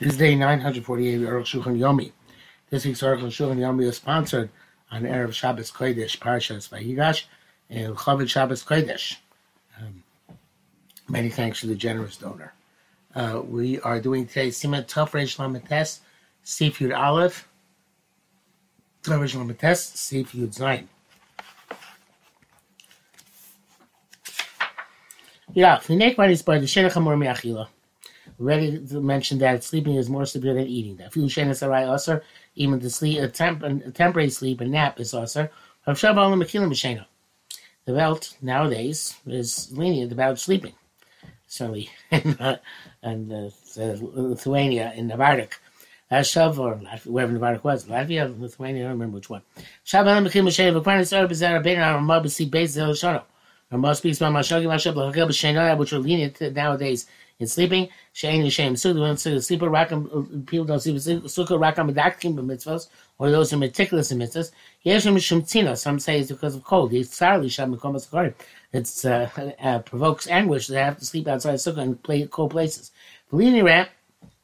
This 0.00 0.14
is 0.14 0.18
day 0.18 0.34
948 0.34 1.22
of 1.22 1.44
Shulchan 1.44 1.78
Yomi. 1.78 2.10
This 2.68 2.84
week's 2.84 3.00
Aruch 3.00 3.20
Shulchan 3.26 3.58
Yomi 3.58 3.84
is 3.84 3.96
sponsored 3.96 4.50
on 4.90 5.02
Erev 5.02 5.32
Shabbos 5.32 5.70
Kodesh, 5.70 6.18
Parashas 6.18 6.68
Vayigash, 6.68 7.26
and 7.70 7.94
Chavit 7.94 8.28
Shabbos 8.28 8.64
Kodesh. 8.64 9.18
Um, 9.80 10.02
many 11.08 11.28
thanks 11.28 11.60
to 11.60 11.68
the 11.68 11.76
generous 11.76 12.16
donor. 12.16 12.52
Uh, 13.14 13.42
we 13.46 13.78
are 13.82 14.00
doing 14.00 14.26
today 14.26 14.48
Siman 14.48 14.84
Tov 14.84 15.10
Reish 15.10 15.36
Lamates, 15.36 16.00
Yud 16.44 16.98
Aleph, 16.98 17.48
Tov 19.04 19.20
Reish 19.20 19.36
Lamates, 19.36 20.12
Yud 20.12 20.58
Zayin. 20.58 20.88
Yeah, 25.52 25.78
Finek 25.78 26.16
Bari 26.16 26.34
Spar, 26.34 26.58
the 26.58 26.66
Shenach 26.66 26.94
Hamor 26.94 27.16
Me'achila 27.16 27.68
already 28.40 28.78
mentioned 28.90 29.40
that 29.40 29.64
sleeping 29.64 29.94
is 29.94 30.10
more 30.10 30.26
severe 30.26 30.54
than 30.54 30.66
eating. 30.66 30.96
That 30.96 31.12
few 31.12 31.24
shenas 31.24 31.66
arai 31.66 31.88
usher, 31.88 32.22
even 32.54 32.78
the 32.78 32.90
sleep, 32.90 33.20
a, 33.20 33.28
temp, 33.28 33.62
a 33.62 33.90
temporary 33.90 34.30
sleep, 34.30 34.60
a 34.60 34.64
nap 34.64 35.00
is 35.00 35.14
usher. 35.14 35.50
The 37.86 37.92
belt 37.92 38.36
nowadays 38.40 39.16
is 39.26 39.72
lenient 39.72 40.12
about 40.12 40.38
sleeping. 40.38 40.72
Certainly, 41.46 41.90
in, 42.10 42.38
and 43.02 43.32
uh, 43.32 43.50
Lithuania 43.76 44.92
in 44.96 45.08
Navardik. 45.08 45.52
Shav 46.10 46.58
or 46.58 46.76
wherever 47.04 47.32
Navardik 47.32 47.64
was, 47.64 47.86
Latvia, 47.86 48.38
Lithuania, 48.38 48.82
I 48.82 48.84
don't 48.84 48.92
remember 48.92 49.16
which 49.16 49.30
one. 49.30 49.42
Shav 49.84 50.02
Alam 50.02 50.24
Mechilim 50.24 50.46
B'Sheina, 50.48 50.80
V'Kwan 50.80 51.00
Yisrael 51.00 51.28
B'Zer 51.28 51.62
Rabbeinu 51.62 51.80
Ramah 51.80 52.20
B'Si 52.20 52.48
Beis 52.48 52.68
Zel 52.68 52.92
Shono. 52.92 53.22
Ramah 53.70 53.94
speaks 53.94 54.18
about 54.18 54.32
Mashagi 54.32 54.66
Mashab 54.66 54.94
L'Chakel 54.94 55.28
B'Sheina, 55.28 55.76
which 55.76 55.92
are 55.92 55.98
lenient 55.98 56.40
nowadays 56.54 57.06
in 57.38 57.46
sleeping. 57.46 57.88
Shein 58.14 58.44
Yishem 58.44 58.72
Sukkah, 58.72 59.00
when 59.00 59.16
to 59.16 59.40
sleeper 59.40 59.68
rakam, 59.68 60.46
people 60.46 60.64
don't 60.64 60.80
sleep 60.80 60.96
Sukkah 60.96 61.58
rakam 61.58 61.92
medaktim 61.92 62.34
b'mitzvahs, 62.34 62.88
or 63.18 63.30
those 63.30 63.50
who 63.50 63.56
are 63.56 63.60
meticulous 63.60 64.10
in 64.10 64.18
mitzvahs. 64.18 64.52
Yeshem 64.84 65.14
Mishum 65.14 65.42
Tzina, 65.42 65.76
some 65.76 65.98
say 65.98 66.20
it's 66.20 66.30
because 66.30 66.54
of 66.54 66.64
cold. 66.64 66.92
It's 66.92 67.18
sarli 67.18 67.50
sham 67.50 67.74
It 68.72 69.04
uh, 69.04 69.52
uh, 69.66 69.78
provokes 69.80 70.28
anguish 70.28 70.68
They 70.68 70.78
have 70.78 70.98
to 70.98 71.06
sleep 71.06 71.28
outside 71.28 71.54
Sukkah 71.54 71.78
in 71.78 71.96
play, 71.96 72.26
cold 72.26 72.52
places. 72.52 72.92
B'lini 73.32 73.64
rat, 73.64 73.90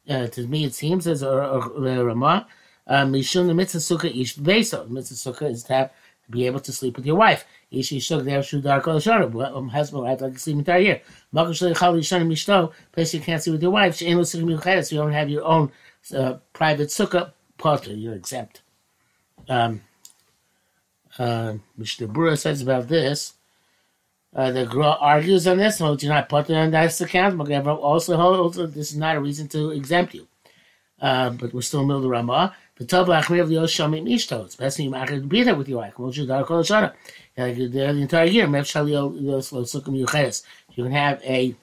uh, 0.09 0.27
to 0.27 0.47
me 0.47 0.65
it 0.65 0.75
seems, 0.75 1.07
as 1.07 1.23
a 1.23 1.29
Ramah, 1.29 2.47
Mishum 2.89 3.47
the 3.47 3.55
mitzvah 3.55 3.79
Sukkah 3.79 4.21
ish 4.21 4.37
beso. 4.37 4.87
The 4.87 4.93
mitzvah 4.93 5.33
Sukkah 5.33 5.51
is 5.51 5.63
to 5.65 5.75
have 5.75 5.91
be 6.31 6.47
able 6.47 6.61
to 6.61 6.73
sleep 6.73 6.97
with 6.97 7.07
your 7.07 7.17
wife. 7.17 7.45
Ishi 7.71 8.01
shuk 8.01 8.25
there 8.25 8.43
shu 8.43 8.61
dar 8.61 8.81
kol 8.81 8.97
shara. 8.97 9.71
Husband 9.71 10.03
right 10.03 10.21
like 10.21 10.39
sleep 10.39 10.57
entire 10.59 10.79
year. 10.79 11.03
Makom 11.35 11.51
shalei 11.51 11.77
chal 11.77 11.95
yishana 11.95 12.27
mishto. 12.27 12.73
Place 12.93 13.15
you 13.15 13.21
can't 13.21 13.43
sleep 13.43 13.55
with 13.55 13.63
your 13.63 13.73
wife. 13.73 13.97
She'en 13.97 14.17
lo 14.17 14.23
sukkah 14.25 14.45
miuchedes. 14.45 14.93
You 14.93 14.99
don't 14.99 15.13
have 15.13 15.29
your 15.29 15.45
own 15.45 15.73
uh, 16.15 16.35
private 16.53 16.89
sukkah. 16.89 17.33
Potter, 17.59 17.93
you're 17.93 18.15
exempt. 18.15 18.63
Um, 19.49 19.83
uh, 21.19 21.55
Mishnah 21.77 22.09
Brura 22.09 22.39
says 22.39 22.63
about 22.63 22.89
this. 22.89 23.35
Uh, 24.35 24.51
the 24.53 24.65
Gra 24.65 24.97
argues 25.01 25.47
on 25.47 25.59
this. 25.59 25.81
No, 25.81 25.97
you're 25.97 26.13
not 26.13 26.29
put 26.29 26.51
on 26.51 26.71
that 26.71 27.01
account. 27.01 27.37
But 27.37 27.67
also 27.67 28.17
holds 28.17 28.57
this 28.57 28.93
is 28.93 28.97
not 28.97 29.17
a 29.17 29.21
reason 29.21 29.49
to 29.49 29.71
exempt 29.71 30.15
you. 30.15 30.29
Uh, 31.01 31.31
but 31.31 31.53
we're 31.53 31.63
still 31.63 31.81
in 31.81 31.89
the 31.89 31.95
middle 31.95 31.99
of 31.99 32.03
the 32.05 32.09
Ramah. 32.11 32.55
The 32.81 32.87
tov 32.87 33.09
lachmir 33.09 33.43
of 33.43 33.51
the 33.51 33.57
Yosham 33.57 33.93
Mishto. 34.03 34.47
It's 34.47 34.57
best 34.57 34.79
you 34.79 34.91
be 35.21 35.43
there 35.43 35.55
with 35.55 35.69
your 35.69 35.81
wife. 35.81 35.93
Kol 35.93 36.11
Shudar 36.11 36.47
Kol 36.47 36.63
Shana. 36.63 36.95
The 37.37 37.89
entire 37.89 38.25
year, 38.25 38.47
Mev 38.47 38.63
Shalio 38.63 39.13
Yoslo 39.21 39.65
Sukkah 39.65 39.91
Yucheres. 40.03 40.45
You 40.73 40.85
can 40.85 40.93
have 40.93 41.23
a 41.23 41.55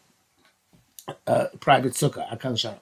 uh, 1.25 1.45
private 1.59 1.93
sukkah, 1.93 2.29
Akal 2.29 2.53
Shana. 2.53 2.77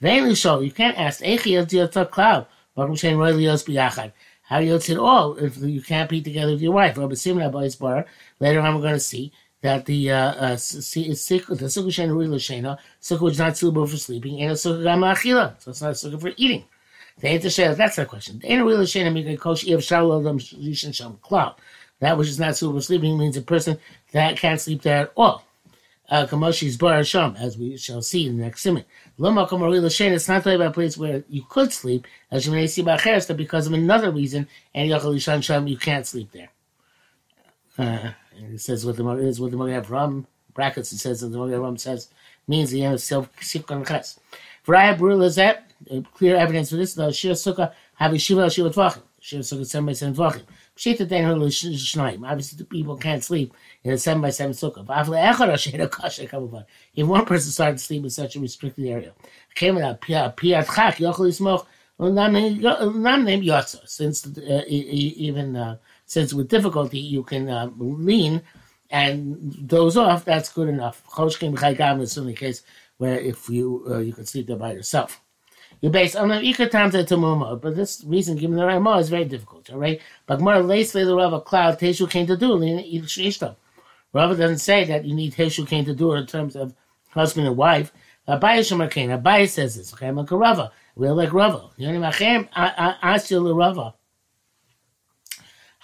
Vainly 0.00 0.34
so, 0.34 0.60
you 0.60 0.70
can't 0.70 0.98
ask, 0.98 1.22
Echi 1.22 1.50
Yot 1.52 1.70
Yot 1.74 2.10
Cloud. 2.10 2.46
Baruch 2.74 3.00
Shem 3.00 3.18
Roy 3.18 3.32
Lios 3.32 3.66
Biyachad. 3.66 4.12
How 4.44 4.60
you 4.60 4.76
at 4.76 4.90
all 4.96 5.36
if 5.36 5.58
you 5.58 5.82
can't 5.82 6.08
be 6.08 6.22
together 6.22 6.52
with 6.52 6.62
your 6.62 6.72
wife? 6.72 6.96
Rabbi 6.96 7.12
Simon 7.16 7.50
Abayis 7.52 7.78
Bar. 7.78 8.06
Later 8.40 8.60
on, 8.60 8.76
we're 8.76 8.80
going 8.80 8.94
to 8.94 9.00
see 9.00 9.30
that 9.60 9.84
the 9.84 10.10
uh, 10.10 10.16
uh, 10.16 10.48
the 10.52 10.56
sukkah 10.56 11.54
sukkah 13.02 13.30
is 13.30 13.38
not 13.38 13.56
suitable 13.58 13.86
for 13.86 13.96
sleeping 13.98 14.40
and 14.40 14.52
a 14.52 14.54
sukkah 14.54 14.82
gam 14.82 15.54
so 15.58 15.70
it's 15.70 15.82
not 15.82 15.90
a 15.90 15.92
sukkah 15.92 16.20
for 16.20 16.32
eating. 16.38 16.64
The 17.20 17.28
answer 17.28 17.50
says 17.50 17.76
that's 17.76 17.96
the 17.96 18.06
question. 18.06 18.40
That 22.00 22.18
which 22.18 22.28
is 22.28 22.40
not 22.40 22.56
suitable 22.56 22.80
for 22.80 22.84
sleeping 22.84 23.18
means 23.18 23.36
a 23.36 23.42
person 23.42 23.78
that 24.12 24.36
can't 24.36 24.60
sleep 24.60 24.82
there 24.82 25.02
at 25.02 25.12
all. 25.16 25.44
Uh, 26.10 26.26
Kamoshi's 26.26 26.76
bar 26.76 26.98
as 26.98 27.56
we 27.56 27.78
shall 27.78 28.02
see 28.02 28.26
in 28.26 28.36
the 28.36 28.42
next 28.44 28.62
simon. 28.62 28.84
It's 29.16 29.18
not 29.18 29.48
talking 29.48 30.54
about 30.54 30.66
a 30.66 30.70
place 30.70 30.98
where 30.98 31.24
you 31.28 31.44
could 31.48 31.72
sleep, 31.72 32.06
as 32.30 32.44
you 32.44 32.52
may 32.52 32.66
see 32.66 32.82
about 32.82 33.02
that 33.02 33.36
because 33.36 33.66
of 33.66 33.72
another 33.72 34.10
reason, 34.10 34.46
and 34.74 34.88
you 34.88 35.78
can't 35.78 36.06
sleep 36.06 36.30
there. 36.32 36.50
Uh, 37.78 38.10
it 38.36 38.60
says 38.60 38.84
what 38.84 38.96
the 38.96 39.08
is 39.16 39.40
what 39.40 39.50
the 39.50 39.56
Magen 39.56 39.90
Ram 39.90 40.26
brackets. 40.52 40.92
It 40.92 40.98
says 40.98 41.20
that 41.20 41.28
the 41.28 41.38
Magen 41.38 41.60
Ram 41.60 41.76
says 41.78 42.08
means 42.46 42.70
the 42.70 42.84
end 42.84 42.94
of 42.94 43.00
self 43.00 43.34
sikon 43.36 43.86
ches. 43.86 44.20
Vraya 44.66 44.96
Brul 44.96 45.24
is 45.24 45.36
that 45.36 45.70
clear 46.14 46.36
evidence 46.36 46.70
for 46.70 46.76
this. 46.76 46.94
The 46.94 47.12
Shir 47.12 47.32
Sukkah 47.32 47.72
have 47.94 48.12
a 48.12 48.18
shiva 48.18 48.50
shiva 48.50 48.70
tvachim. 48.70 49.02
Shir 49.20 49.38
Sukkah 49.38 49.66
seven 49.66 49.86
by 49.86 49.92
seven 49.92 50.14
tvachim. 50.14 50.42
Pshita 50.76 51.08
den 51.08 51.24
hulu 51.24 51.46
shnaim. 51.46 52.28
Obviously, 52.28 52.58
the 52.58 52.64
people 52.64 52.96
can't 52.96 53.22
sleep 53.22 53.54
in 53.84 53.92
a 53.92 53.98
seven 53.98 54.20
by 54.20 54.30
seven 54.30 54.52
sukkah. 54.52 54.84
V'afle 54.84 55.32
echad 55.32 55.52
ashera 55.52 55.88
kasha 55.88 56.26
kamuvan. 56.26 56.64
If 56.96 57.06
one 57.06 57.24
person 57.24 57.52
started 57.52 57.78
to 57.78 57.84
sleep 57.84 58.02
in 58.02 58.10
such 58.10 58.34
a 58.34 58.40
restricted 58.40 58.84
area, 58.86 59.12
came 59.54 59.78
out 59.78 60.00
piat 60.00 60.34
chak 60.36 60.96
yochel 60.96 61.28
yismoch. 61.28 61.66
Since 63.86 64.26
uh, 64.26 64.64
even 64.66 65.54
uh, 65.54 65.76
since 66.06 66.34
with 66.34 66.48
difficulty 66.48 66.98
you 66.98 67.22
can 67.22 67.48
uh, 67.48 67.70
lean 67.76 68.42
and 68.90 69.68
doze 69.68 69.96
off, 69.96 70.24
that's 70.24 70.52
good 70.52 70.68
enough. 70.68 71.04
Choshkim 71.06 71.54
chaygam 71.54 72.00
is 72.00 72.16
the 72.16 72.32
case 72.32 72.62
where 72.96 73.16
if 73.20 73.48
you 73.48 73.84
uh, 73.88 73.98
you 73.98 74.12
can 74.12 74.26
sleep 74.26 74.48
there 74.48 74.56
by 74.56 74.72
yourself. 74.72 75.20
You're 75.84 75.92
based 75.92 76.16
on 76.16 76.28
the 76.28 76.36
ikatam 76.36 76.90
to 76.92 77.56
but 77.56 77.76
this 77.76 78.02
reason 78.06 78.38
given 78.38 78.56
the 78.56 78.64
Ramah 78.64 78.96
is 79.00 79.10
very 79.10 79.26
difficult, 79.26 79.68
all 79.68 79.78
right? 79.78 80.00
But 80.24 80.40
more 80.40 80.58
lace 80.60 80.92
the 80.92 81.14
Rava 81.14 81.42
cloud 81.42 81.78
teshu 81.78 82.08
came 82.08 82.26
to 82.26 82.38
do. 82.38 82.56
Rava 84.14 84.34
doesn't 84.34 84.60
say 84.60 84.84
that 84.84 85.04
you 85.04 85.14
need 85.14 85.34
teshu 85.34 85.68
came 85.68 85.84
to 85.84 85.94
do 85.94 86.14
in 86.14 86.24
terms 86.24 86.56
of 86.56 86.72
husband 87.10 87.48
and 87.48 87.58
wife. 87.58 87.92
Abai 88.26 88.60
Shemar 88.60 88.90
Abai 88.90 89.46
says 89.46 89.76
this. 89.76 89.92
Okay, 89.92 90.08
I'm 90.08 90.16
like 90.16 90.30
Rava. 90.30 90.72
We're 90.96 91.12
like 91.12 91.34
Rava. 91.34 91.68
You 91.76 91.92
know, 91.92 92.00
Machem 92.00 92.48
Asil 92.54 93.54
Rava. 93.54 93.92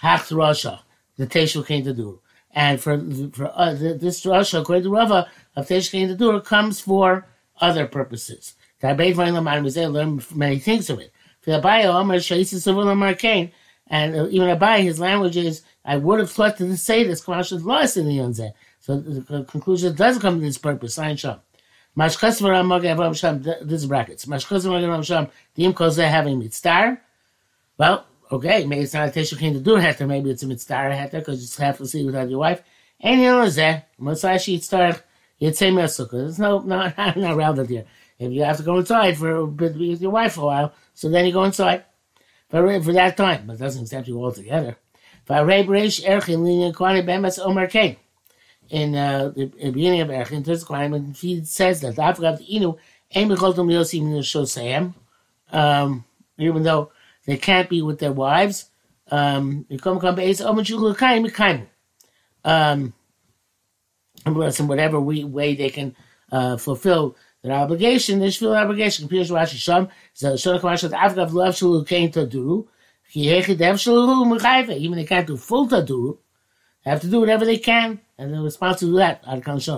Hach 0.01 0.31
Rasha, 0.31 0.79
the 1.17 1.27
Teshu 1.27 1.63
came 1.63 1.83
to 1.83 1.93
do. 1.93 2.21
And 2.49 2.81
for 2.81 2.97
for 3.33 3.51
uh, 3.53 3.75
this 3.75 4.25
Rasha, 4.25 4.61
according 4.61 4.85
to 4.85 4.89
Rava, 4.89 5.29
of 5.55 5.67
Teshu 5.67 5.91
came 5.91 6.07
to 6.07 6.15
do 6.15 6.41
comes 6.41 6.79
for 6.79 7.27
other 7.59 7.85
purposes. 7.85 8.55
Abayit 8.89 9.15
Vayin 9.15 9.63
was 9.63 9.77
learn 9.77 10.21
many 10.33 10.59
things 10.59 10.89
of 10.89 10.99
it. 10.99 11.11
For 11.41 11.51
Abai 11.51 11.85
Omer 11.85 12.17
Shaisi 12.17 12.55
Sivul 12.55 12.85
Markain, 12.95 13.51
and 13.87 14.15
uh, 14.15 14.27
even 14.29 14.55
Abai, 14.55 14.83
his 14.83 14.99
language 14.99 15.37
is, 15.37 15.63
I 15.83 15.97
would 15.97 16.19
have 16.19 16.31
thought 16.31 16.57
to 16.57 16.77
say 16.77 17.03
this, 17.03 17.23
Kamash 17.23 17.51
is 17.51 17.63
lost 17.63 17.97
in 17.97 18.07
the 18.07 18.17
Yonzeh. 18.17 18.53
So 18.79 18.99
the 18.99 19.43
conclusion 19.43 19.95
does 19.95 20.19
come 20.19 20.39
to 20.39 20.45
this 20.45 20.57
purpose, 20.57 20.95
Sign 20.95 21.17
Sham. 21.17 21.39
This 21.95 22.15
is 22.15 22.21
brackets. 22.21 24.25
Mashkas 24.25 25.05
Sham, 25.05 25.27
the 25.55 25.73
Kozeh 25.73 26.07
having 26.07 26.39
mitzvah. 26.39 26.97
Well, 27.77 28.05
Okay, 28.31 28.65
maybe 28.65 28.83
it's 28.83 28.93
not 28.93 29.09
a 29.09 29.11
Teshu 29.11 29.37
Kain 29.37 29.53
to 29.53 29.59
do 29.59 29.71
heter, 29.71 30.07
maybe 30.07 30.29
it's 30.29 30.41
a 30.41 30.47
mitzvah 30.47 30.73
heter, 30.73 31.11
because 31.11 31.59
you 31.59 31.65
have 31.65 31.77
to 31.79 31.85
see 31.85 32.05
without 32.05 32.29
your 32.29 32.39
wife. 32.39 32.63
And 33.01 33.19
you 33.19 33.27
know 33.27 34.37
Sheet 34.37 34.63
start, 34.63 35.03
you'd 35.37 35.57
say 35.57 35.69
Mesukah. 35.69 36.11
There's 36.11 36.39
no, 36.39 36.59
no, 36.59 36.93
not, 36.97 37.17
not 37.17 37.35
around 37.35 37.67
here. 37.67 37.83
If 38.21 38.31
you 38.31 38.43
have 38.43 38.57
to 38.57 38.63
go 38.63 38.77
inside 38.77 39.17
for 39.17 39.35
a 39.35 39.47
bit 39.47 39.75
with 39.75 40.01
your 40.01 40.11
wife 40.11 40.33
for 40.33 40.41
a 40.41 40.45
while, 40.45 40.73
so 40.93 41.09
then 41.09 41.25
you 41.25 41.33
go 41.33 41.43
inside 41.43 41.85
for, 42.49 42.81
for 42.83 42.93
that 42.93 43.17
time, 43.17 43.47
but 43.47 43.53
it 43.53 43.59
doesn't 43.59 43.81
exempt 43.81 44.07
you 44.07 44.23
altogether. 44.23 44.77
In 48.69 48.95
uh, 48.95 49.29
the 49.35 49.71
beginning 49.71 50.01
of 50.01 50.09
Erchin, 50.09 50.45
there's 50.45 50.63
a 50.63 50.65
when 50.91 51.13
he 51.13 51.43
says 51.43 51.81
that 51.81 51.97
Africa 51.97 52.37
Inu, 52.43 52.77
um, 55.51 56.05
even 56.37 56.63
though 56.63 56.91
they 57.25 57.37
can't 57.37 57.69
be 57.69 57.81
with 57.81 57.99
their 57.99 58.11
wives. 58.11 58.69
Um, 59.09 59.65
um, 62.45 62.93
in 64.25 64.67
whatever 64.67 65.01
way 65.01 65.55
they 65.55 65.69
can 65.69 65.95
uh, 66.31 66.57
fulfill 66.57 67.15
their 67.43 67.53
obligation, 67.53 68.19
they 68.19 68.29
should 68.29 68.39
fulfill 68.39 68.53
their 68.53 68.63
obligation. 68.63 69.05
Even 69.05 69.17
they 74.95 75.05
can't 75.05 75.27
do 75.27 75.37
full 75.37 75.67
taduru, 75.67 76.17
they 76.83 76.91
have 76.91 77.01
to 77.01 77.07
do 77.07 77.19
whatever 77.19 77.45
they 77.45 77.57
can, 77.57 77.99
and 78.17 78.33
they're 78.33 78.41
responsible 78.41 78.93
to 78.93 78.97
that. 78.97 79.21
Besides, 79.23 79.69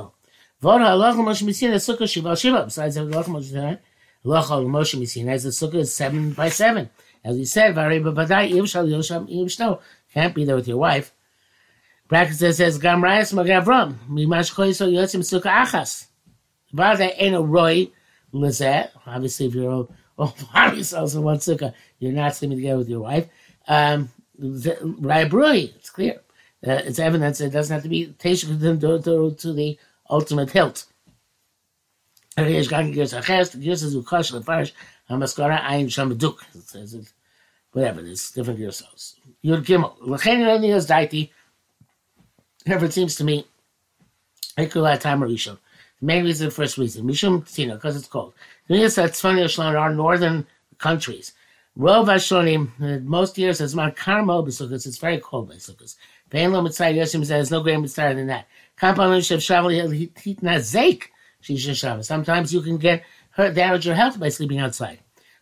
Lochal 4.26 4.66
Moshe 4.68 4.98
Misin, 4.98 5.28
as 5.28 5.44
the 5.44 5.50
sukkah 5.50 5.76
is 5.76 5.94
seven 5.94 6.32
by 6.32 6.50
seven. 6.50 6.90
As 7.26 7.38
we 7.38 7.46
said, 7.46 7.76
Variba 7.76 8.14
Badai, 8.14 8.52
Ibshal 8.52 8.88
Yosham. 8.88 9.80
Can't 10.14 10.36
be 10.36 10.46
there 10.46 10.56
with 10.56 10.68
your 10.68 10.78
wife. 10.78 11.14
Bracket 12.08 12.36
says, 12.36 12.78
Gam 12.78 13.02
Magavram, 13.02 13.96
Mimash 14.10 14.54
Choiso 14.54 14.92
Yotzim 14.92 15.22
Sukkah 15.22 15.66
Achas. 15.66 16.08
Vada 16.74 17.24
ain't 17.24 17.36
a 17.36 17.42
roy 17.42 17.90
lizet. 18.34 18.90
Obviously, 19.06 19.46
if 19.46 19.56
you're 19.56 19.72
all 19.72 20.36
by 20.54 20.74
yourselves 20.74 21.18
one 21.18 21.38
sukkah, 21.38 21.74
you're 22.00 22.12
not 22.12 22.36
sleeping 22.36 22.58
together 22.58 22.80
with 22.80 22.90
your 22.90 23.02
wife. 23.02 23.28
Um, 23.68 24.10
Rai 24.38 25.24
it's 25.76 25.90
clear. 25.90 26.20
Uh, 26.66 26.82
it's 26.86 27.00
evidence 27.00 27.42
it 27.42 27.52
doesn't 27.52 27.74
have 27.74 27.84
to 27.84 27.90
be 27.90 28.08
Teshuk 28.20 28.60
to, 28.60 29.00
to, 29.02 29.36
to 29.36 29.54
the 29.54 29.78
ultimate 30.10 30.52
hilt. 30.52 30.86
Whatever, 37.74 38.02
there's 38.02 38.32
different 38.32 38.60
Gears. 38.60 38.84
Yud 39.44 39.66
Gimel. 39.66 40.76
Is 40.76 40.88
Daiti. 40.88 41.30
However, 42.66 42.86
it 42.86 42.94
seems 42.94 43.16
to 43.16 43.24
me, 43.24 43.46
Ekula 44.58 45.00
Time 45.00 45.20
Rishon. 45.20 45.58
Main 46.04 46.26
reason, 46.26 46.48
the 46.48 46.52
first 46.52 46.78
reason, 46.78 47.06
Mishum 47.06 47.52
Tina, 47.52 47.76
because 47.76 47.96
it's 47.96 48.08
cold. 48.08 48.34
The 48.68 48.76
is 48.76 48.96
that 48.96 49.12
Tzfani 49.12 49.44
Shlon 49.46 49.80
are 49.80 49.94
northern 49.94 50.46
countries. 50.78 51.34
Rov 51.78 52.06
Hashonim, 52.06 53.04
most 53.04 53.38
years, 53.38 53.62
it's 53.62 53.74
Mount 53.74 53.96
Carmel, 53.96 54.44
because 54.44 54.86
it's 54.86 54.98
very 54.98 55.20
cold 55.20 55.50
by 55.50 55.56
Sukkot. 55.56 55.96
Vein 56.30 56.52
Lo 56.52 56.62
Mitzvah 56.62 56.86
Yoshim 56.86 57.26
says, 57.26 57.50
no 57.52 57.62
greater 57.62 57.80
mitzvah 57.80 58.14
than 58.16 58.28
that. 58.28 58.48
Kampan 58.78 59.20
Shav 59.20 59.38
Shavuot 59.38 60.14
Hitna 60.14 60.60
Zeik. 60.60 61.10
Sometimes 62.04 62.54
you 62.54 62.62
can 62.62 62.78
get 62.78 63.04
hurt, 63.32 63.54
damage 63.54 63.86
your 63.86 63.96
health 63.96 64.18
by 64.20 64.30
sleeping 64.30 64.60
outside. 64.60 65.00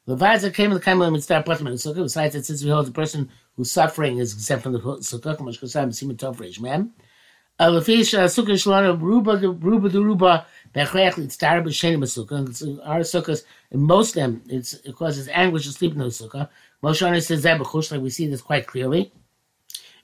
Levaza 0.08 0.52
came 0.52 0.72
to 0.72 0.80
the 0.80 0.84
Kaimel 0.84 1.08
of 1.08 1.13
the 1.13 1.19
sukkah. 1.19 2.04
Besides 2.04 2.34
that, 2.34 2.44
since 2.44 2.63
we 2.63 2.72
hold 2.72 2.88
the 2.88 2.92
person 2.92 3.30
who's 3.56 3.72
suffering 3.72 4.18
is 4.18 4.34
exempt 4.34 4.63
from 4.63 4.74
the 4.74 4.80
sukkah, 4.80 5.40
much 5.42 5.62
kosam 5.62 5.90
siman 5.90 6.16
tov 6.18 6.38
reish 6.38 6.60
mem. 6.60 6.92
Lefish 7.60 8.16
sukkah 8.18 8.58
shalana 8.58 9.00
ruba 9.00 9.38
de 9.38 9.48
ruba 9.48 10.48
ruba 10.75 10.88
bechreach 10.88 11.13
litztar 11.13 11.63
b'shenim 11.63 12.03
sukkah. 12.03 12.79
Uh, 12.79 12.81
our 12.83 13.00
sukkahs, 13.00 13.44
in 13.71 13.81
most 13.81 14.09
of 14.09 14.15
them, 14.15 14.41
it's, 14.50 14.73
it 14.73 14.95
causes 14.95 15.27
anguish 15.29 15.65
to 15.65 15.71
sleep 15.71 15.94
in 15.94 16.00
the 16.00 16.06
sukkah. 16.06 16.50
Moshe 16.83 17.23
says 17.23 17.44
that 17.44 17.59
b'chush, 17.59 17.91
like 17.91 18.01
we 18.01 18.09
see 18.09 18.27
this 18.27 18.41
quite 18.41 18.68
clearly. 18.68 19.12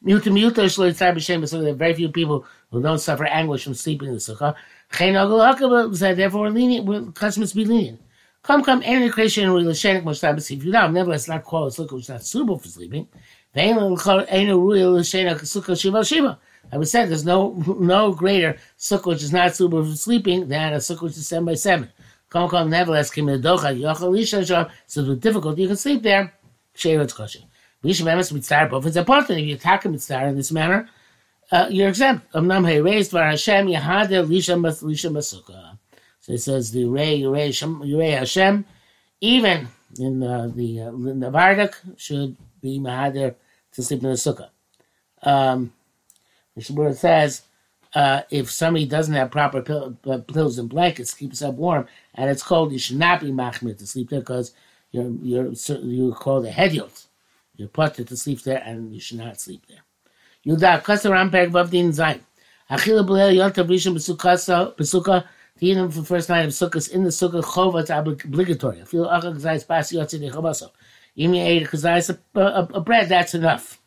Muta 0.01 0.29
muta 0.29 0.61
shlo 0.61 0.91
litztar 0.91 1.15
b'shenim 1.15 1.43
sukkah. 1.43 1.63
There 1.63 1.71
are 1.71 1.75
very 1.75 1.93
few 1.93 2.09
people 2.09 2.45
who 2.71 2.81
don't 2.81 2.99
suffer 2.99 3.25
anguish 3.25 3.63
from 3.63 3.73
sleeping 3.73 4.09
in 4.09 4.13
the 4.15 4.19
sukkah. 4.19 4.55
Uh, 4.89 6.13
therefore, 6.13 6.49
lenient, 6.49 7.15
customers 7.15 7.53
be 7.53 7.65
lenient. 7.65 8.01
Come, 8.43 8.63
come, 8.63 8.81
any 8.85 9.09
creation 9.09 9.49
Mostabas, 9.49 10.49
if 10.55 10.63
you 10.63 10.71
know, 10.71 10.87
nevertheless, 10.87 11.27
not 11.27 11.43
call 11.43 11.65
a 11.65 11.69
sukkah 11.69 11.93
which 11.93 12.03
is 12.03 12.09
not 12.09 12.23
suitable 12.23 12.57
for 12.57 12.69
sleeping. 12.69 13.07
I 16.71 16.77
would 16.77 16.87
say 16.87 17.05
there's 17.05 17.25
no 17.25 17.53
no 17.79 18.11
greater 18.11 18.57
sukkah 18.77 19.07
which 19.07 19.23
is 19.23 19.31
not 19.31 19.55
suitable 19.55 19.83
for 19.83 19.95
sleeping 19.95 20.47
than 20.47 20.73
a 20.73 20.77
sukkah 20.77 21.03
which 21.03 21.17
is 21.17 21.27
seven 21.27 21.45
by 21.45 21.55
seven. 21.55 21.89
Come, 22.29 22.69
nevertheless, 22.69 23.09
came 23.09 23.29
in 23.29 23.41
the 23.41 23.47
docha, 23.47 24.71
so 24.85 25.03
with 25.07 25.21
difficulty 25.21 25.61
you 25.61 25.67
can 25.69 25.77
sleep 25.77 26.03
there. 26.03 26.33
Sheretz 26.75 27.15
kosher. 27.15 27.39
Mishamemes 27.83 28.33
mitzvah, 28.33 28.67
but 28.69 28.77
if 28.79 28.87
it's 28.87 28.97
important, 28.97 29.39
if 29.39 29.45
you 29.45 29.55
attack 29.55 29.85
a 29.85 29.89
mitzvah 29.89 30.25
in 30.27 30.35
this 30.35 30.51
manner, 30.51 30.89
uh, 31.51 31.67
you're 31.69 31.87
exempt. 31.87 32.29
Amnam 32.33 32.67
hey 32.67 32.81
raised 32.81 33.11
var 33.11 33.23
Hashem 33.23 33.67
yahada 33.67 34.27
lisha 34.27 34.59
mas 34.59 34.83
lisha. 34.83 35.77
So 36.19 36.33
it 36.33 36.39
says 36.39 36.71
the 36.71 36.83
Yirei 36.83 37.21
Yirei 37.21 37.49
Yirei 37.49 38.17
Hashem, 38.17 38.65
even 39.21 39.69
in 39.97 40.21
uh, 40.21 40.51
the 40.53 40.81
uh, 40.81 40.89
in 40.89 41.19
the 41.21 41.31
Vardak 41.31 41.75
should 41.97 42.35
be 42.61 42.79
mahader 42.79 43.35
to 43.71 43.83
sleep 43.83 44.03
in 44.03 44.09
the 44.09 44.15
sukkah. 44.15 44.49
Um, 45.23 45.71
where 46.69 46.89
it 46.89 46.97
says 46.97 47.43
uh, 47.93 48.21
if 48.29 48.51
somebody 48.51 48.85
doesn't 48.85 49.13
have 49.13 49.31
proper 49.31 49.61
pill, 49.61 49.97
uh, 50.05 50.19
pillows 50.19 50.57
and 50.57 50.69
blankets, 50.69 51.13
keep 51.13 51.31
yourself 51.31 51.55
warm, 51.55 51.87
and 52.15 52.29
it's 52.29 52.43
cold, 52.43 52.71
you 52.71 52.79
should 52.79 52.97
not 52.97 53.21
be 53.21 53.31
machmir 53.31 53.77
to 53.77 53.87
sleep 53.87 54.09
there 54.09 54.19
because 54.19 54.53
you're 54.91 55.09
you're 55.21 55.51
you're 55.81 56.15
called 56.15 56.45
a 56.45 56.51
hedyot. 56.51 57.05
You're 57.55 57.69
put 57.69 57.95
to 57.95 58.17
sleep 58.17 58.41
there, 58.43 58.61
and 58.63 58.93
you 58.93 58.99
should 58.99 59.17
not 59.17 59.41
sleep 59.41 59.63
there. 59.67 59.79
Yudah, 60.45 60.83
Kasser 60.83 61.09
Rampeg 61.09 61.51
Vavdin 61.51 61.91
Zain. 61.91 62.21
Achille 62.69 63.03
Blel 63.03 63.31
Yontav 63.31 63.67
Rishon 63.67 63.95
Besukah, 63.95 65.23
to 65.59 65.65
eat 65.65 65.73
them 65.73 65.89
for 65.89 66.01
the 66.01 66.05
first 66.05 66.29
night 66.29 66.45
of 66.45 66.51
Sukkot 66.51 66.91
in 66.91 67.03
the 67.03 67.09
Sukkah, 67.09 67.43
Chova, 67.43 67.81
it's 67.81 67.89
obligatory. 67.89 68.79
If 68.79 68.93
you 68.93 69.01
Achel 69.01 69.35
Kazayis 69.35 69.67
Pas 69.67 69.91
Yotzi 69.91 70.19
Nechobaso. 70.19 70.69
Even 71.15 71.33
you 71.33 71.43
ate 71.43 71.67
a 72.35 72.81
bread, 72.81 73.09
that's 73.09 73.33
enough. 73.33 73.79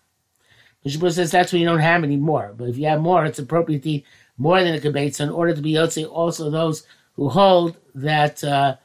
Mishabur 0.85 1.13
says 1.13 1.31
that's 1.31 1.53
when 1.53 1.61
you 1.61 1.69
don't 1.69 1.79
have 1.79 2.05
any 2.05 2.17
more. 2.17 2.55
But 2.57 2.69
if 2.69 2.79
you 2.79 2.87
have 2.87 3.01
more, 3.01 3.25
it's 3.25 3.39
appropriate 3.39 3.83
to 3.83 3.91
eat 3.91 4.07
more 4.39 4.63
than 4.63 4.75
a 4.75 4.79
kibetz 4.79 5.21
in 5.21 5.29
order 5.29 5.55
to 5.55 5.61
be 5.61 5.75
Yotzi. 5.75 6.11
Also, 6.11 6.51
those 6.51 6.87
who 7.15 7.29
hold 7.29 7.77
that 7.95 8.43
uh, 8.43 8.77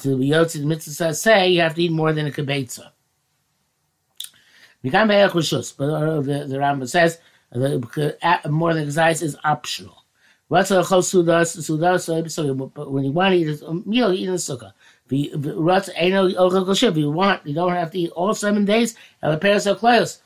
to 0.00 0.16
be 0.16 0.30
Yotzi, 0.30 0.60
the 0.60 0.66
mitzvah 0.66 1.14
say 1.14 1.48
you 1.48 1.60
have 1.60 1.74
to 1.74 1.82
eat 1.82 1.92
more 1.92 2.12
than 2.12 2.26
a 2.26 2.30
kibetza. 2.30 2.90
But 4.82 4.94
uh, 4.94 6.20
the, 6.20 6.44
the 6.46 6.56
Rambam 6.56 6.88
says 6.88 7.18
the, 7.50 8.40
more 8.48 8.74
than 8.74 8.84
exercise 8.84 9.22
is 9.22 9.36
optional. 9.44 10.04
So 10.48 10.82
when 10.82 13.04
you 13.04 13.12
want 13.12 13.32
to 13.32 13.38
eat 13.38 13.62
a 13.62 13.74
meal, 13.88 14.12
eat 14.12 14.26
in 14.26 14.32
the 14.32 14.38
sukkah. 14.38 14.72
If 15.10 16.96
you 16.96 17.10
want, 17.10 17.46
you 17.46 17.54
don't 17.54 17.72
have 17.72 17.90
to 17.90 17.98
eat 17.98 18.10
all 18.10 18.34
seven 18.34 18.66
days. 18.66 18.94
And 19.22 19.32
the 19.32 19.38
pairs 19.38 19.66
of 19.66 19.78
clothes. 19.78 20.20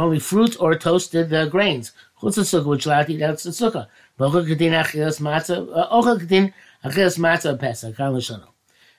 Only 0.00 0.18
fruit 0.18 0.56
or 0.58 0.74
toasted 0.74 1.32
uh, 1.32 1.46
grains. 1.46 1.92
Chutz 2.20 2.38
sukkah, 2.38 2.66
which 2.66 2.86
allowed 2.86 3.06
to 3.06 3.12
eat 3.12 3.18
that's 3.18 3.44
the 3.44 3.50
sukkah. 3.50 3.86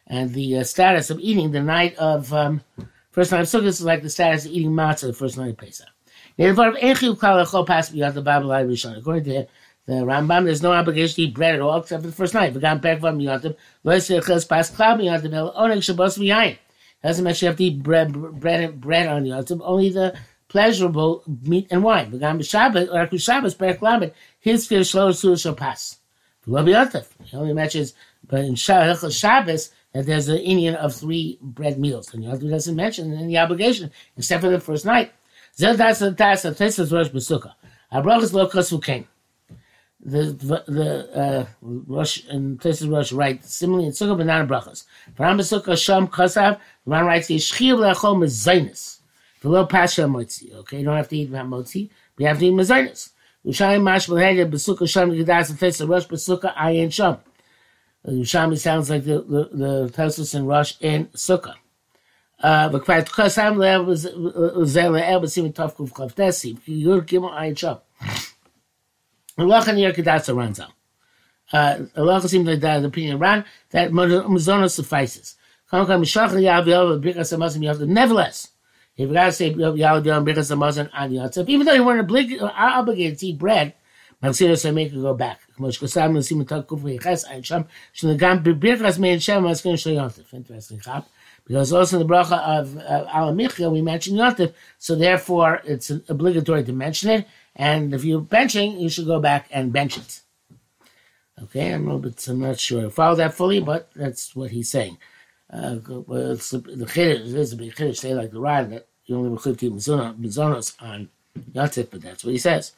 And 0.07 0.33
the 0.33 0.57
uh, 0.57 0.63
status 0.63 1.09
of 1.09 1.19
eating 1.19 1.51
the 1.51 1.62
night 1.62 1.95
of 1.98 2.33
um, 2.33 2.62
First 3.12 3.31
night 3.33 3.42
of 3.42 3.48
Sukkot 3.48 3.65
is 3.65 3.81
like 3.81 4.01
the 4.03 4.09
status 4.09 4.45
of 4.45 4.51
eating 4.51 4.71
matzah 4.71 5.07
the 5.07 5.13
first 5.13 5.38
night 5.38 5.50
of 5.50 5.57
Pesach. 5.57 5.88
According 6.38 6.74
to 9.25 9.48
the 9.86 9.94
Rambam, 9.94 10.45
there's 10.45 10.62
no 10.62 10.71
obligation 10.71 11.15
to 11.15 11.21
eat 11.24 11.33
bread 11.33 11.56
at 11.56 11.62
all 11.62 11.77
except 11.77 12.03
for 12.03 12.07
the 12.07 12.13
first 12.13 12.33
night. 12.33 12.53
Doesn't 17.03 17.25
you 17.41 17.48
have 17.48 17.58
to 17.58 17.63
eat 17.63 17.84
bread, 17.84 18.13
bread, 18.13 18.79
bread 18.79 19.08
on 19.08 19.25
Yom 19.25 19.62
only 19.62 19.89
the 19.89 20.15
pleasurable 20.51 21.24
meat 21.43 21.65
and 21.72 21.81
wine. 21.81 22.12
His 24.39 24.67
fear 24.67 24.84
slow 24.84 25.13
shall 25.13 25.55
pass. 25.55 25.98
He 26.46 26.53
only 27.38 27.53
mentions, 27.53 27.93
but 28.27 28.41
in 28.41 28.55
Shabbos, 28.55 29.72
that 29.93 30.05
there's 30.05 30.27
an 30.27 30.39
Indian 30.39 30.75
of 30.75 30.93
three 30.93 31.39
bread 31.41 31.79
meals. 31.79 32.13
And 32.13 32.25
Yaldu 32.25 32.50
doesn't 32.50 32.75
mention 32.75 33.13
any 33.13 33.38
obligation 33.38 33.91
except 34.17 34.43
for 34.43 34.50
the 34.50 34.60
first 34.60 34.86
night. 34.86 35.13
The 35.58 35.74
the 40.67 41.10
uh, 41.15 41.46
Rosh 41.62 42.24
and 42.27 42.60
Tesla 42.60 42.89
Rosh 42.89 43.12
write 43.12 43.46
similarly 43.46 43.86
in 43.86 43.91
Sukkah 43.91 44.17
banana 44.17 44.48
brachas. 44.48 44.86
From 45.15 45.38
Sukkah 45.38 45.77
Sham 45.77 46.08
Kasav, 46.08 46.60
the 46.84 46.89
man 46.89 47.05
writes 47.05 47.27
Yeshchiv 47.27 47.77
lechol 47.77 48.17
mezainis. 48.17 49.00
Below 49.41 49.65
Pasha 49.65 50.03
Motzi. 50.03 50.53
Okay, 50.53 50.79
you 50.79 50.86
don't 50.86 50.95
have 50.95 51.10
to 51.10 51.17
eat 51.17 51.31
Motzi, 51.31 51.89
you 52.17 52.27
have 52.27 52.39
to 52.39 52.45
eat 52.45 52.53
mezainis. 52.53 53.10
Ushayim 53.45 53.81
Mash 53.83 54.07
Belhega 54.07 54.50
Besukah 54.50 54.88
Sham 54.88 55.12
Gedas 55.12 55.50
and 55.50 55.60
Tesla 55.60 55.88
Rosh 55.88 56.05
Besukah 56.05 56.55
Ayin 56.55 56.93
Sham. 56.93 57.17
Yerushalmi 58.07 58.57
sounds 58.57 58.89
like 58.89 59.03
the 59.03 59.21
the, 59.21 59.50
the 59.53 59.89
Tosus 59.89 60.36
and 60.36 60.48
Rush 60.48 60.79
in 60.81 61.07
Sukkah. 61.07 61.55
Uh, 62.41 62.79
quite 62.79 63.05
Chasam 63.05 63.57
Lev 63.57 63.86
was 63.86 64.05
Zela 64.05 65.01
El 65.07 65.21
Tov 65.21 65.75
Kuf 65.75 65.91
Chav 65.91 67.05
Gimel 67.05 67.31
Ayin 67.31 67.57
Sham. 67.57 67.77
Halacha 69.38 69.79
Yer 69.79 69.91
Kedatza 69.91 70.36
runs 70.36 70.60
out. 70.60 70.71
Uh, 71.53 72.19
seems 72.27 72.48
like 72.48 72.60
that 72.62 72.86
opinion 72.86 73.19
ran 73.19 73.43
that 73.71 73.91
Mazono 73.91 74.69
suffices. 74.69 75.36
Nevertheless, 77.88 78.50
even 78.98 79.13
though 81.65 81.74
you 81.74 81.86
weren't 81.86 82.41
obligated 82.41 83.19
to 83.19 83.27
eat 83.27 83.38
bread, 83.38 83.74
Maxino 84.21 84.57
say 84.57 84.71
make 84.71 84.93
it 84.93 85.01
go 85.01 85.13
back. 85.13 85.39
Interesting. 85.60 85.88
Because 91.48 91.74
also 91.74 92.00
in 92.00 92.07
the 92.07 92.13
bracha 92.13 92.39
of 92.39 92.77
uh, 92.77 93.05
Alamichia 93.07 93.71
we 93.71 93.81
mentioned 93.81 94.19
Yontif, 94.19 94.53
so 94.77 94.95
therefore 94.95 95.62
it's 95.65 95.89
obligatory 95.89 96.63
to 96.63 96.71
mention 96.71 97.10
it. 97.10 97.27
And 97.55 97.93
if 97.93 98.05
you're 98.05 98.21
benching, 98.21 98.79
you 98.79 98.89
should 98.89 99.07
go 99.07 99.19
back 99.19 99.48
and 99.51 99.74
bench 99.74 99.98
it. 99.98 100.21
Okay, 101.41 101.74
I'm 101.74 101.88
a 101.88 101.95
little 101.95 102.00
bit, 102.00 102.27
I'm 102.27 102.39
not 102.39 102.60
sure. 102.60 102.86
I 102.86 102.89
follow 102.89 103.15
that 103.15 103.33
fully, 103.33 103.60
but 103.60 103.89
that's 103.95 104.36
what 104.36 104.51
he's 104.51 104.69
saying. 104.69 105.00
Uh, 105.51 105.77
well, 106.08 106.36
the 106.36 106.63
the 106.75 106.86
chiddush, 106.86 107.34
is 107.34 107.53
a 107.53 107.58
big 107.58 107.75
chiddush, 107.75 107.98
say 107.98 108.13
like 108.13 108.31
the 108.31 108.39
rod, 108.39 108.70
that 108.70 108.88
you 109.05 109.17
only 109.17 109.29
receive 109.29 109.58
to 109.58 109.72
mizonos 109.72 110.81
on 110.81 111.10
Yatif, 111.53 111.89
but 111.91 112.01
that's 112.01 112.24
what 112.24 112.31
he 112.31 112.38
says. 112.38 112.74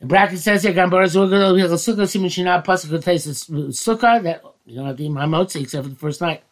In 0.00 0.08
bracket 0.08 0.38
says 0.38 0.62
here, 0.62 0.72
Gambar 0.72 1.04
Zugel, 1.04 1.54
Sukkah, 1.76 2.02
Siman 2.02 2.26
Shinah, 2.26 2.64
Pasuk, 2.64 3.02
taste 3.02 3.28
Sukkah, 3.48 4.22
that 4.22 4.42
you 4.66 4.76
don't 4.76 4.86
have 4.86 4.96
to 4.96 5.04
eat 5.04 5.10
Hamotzi 5.10 5.62
except 5.62 5.84
for 5.84 5.90
the 5.90 5.96
first 5.96 6.20
night. 6.20 6.42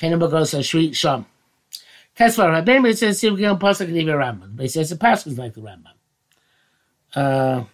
Chenabah 0.00 0.30
goes 0.30 0.54
a 0.54 0.62
Shri 0.62 0.92
Sham. 0.92 1.26
Tesla, 2.14 2.46
Rabbeinu, 2.46 2.90
it 2.90 2.98
says, 2.98 3.20
Siv 3.20 3.36
Gil, 3.36 3.56
Pasuk, 3.56 3.86
Divi 3.86 4.04
Rambam. 4.04 4.56
But 4.56 4.64
he 4.64 4.68
says 4.68 4.90
the 4.90 4.96
Pasuk 4.96 5.28
is 5.28 5.38
like 5.38 5.54
the 5.54 5.60
Rambam. 5.60 5.92
Uh, 7.14 7.64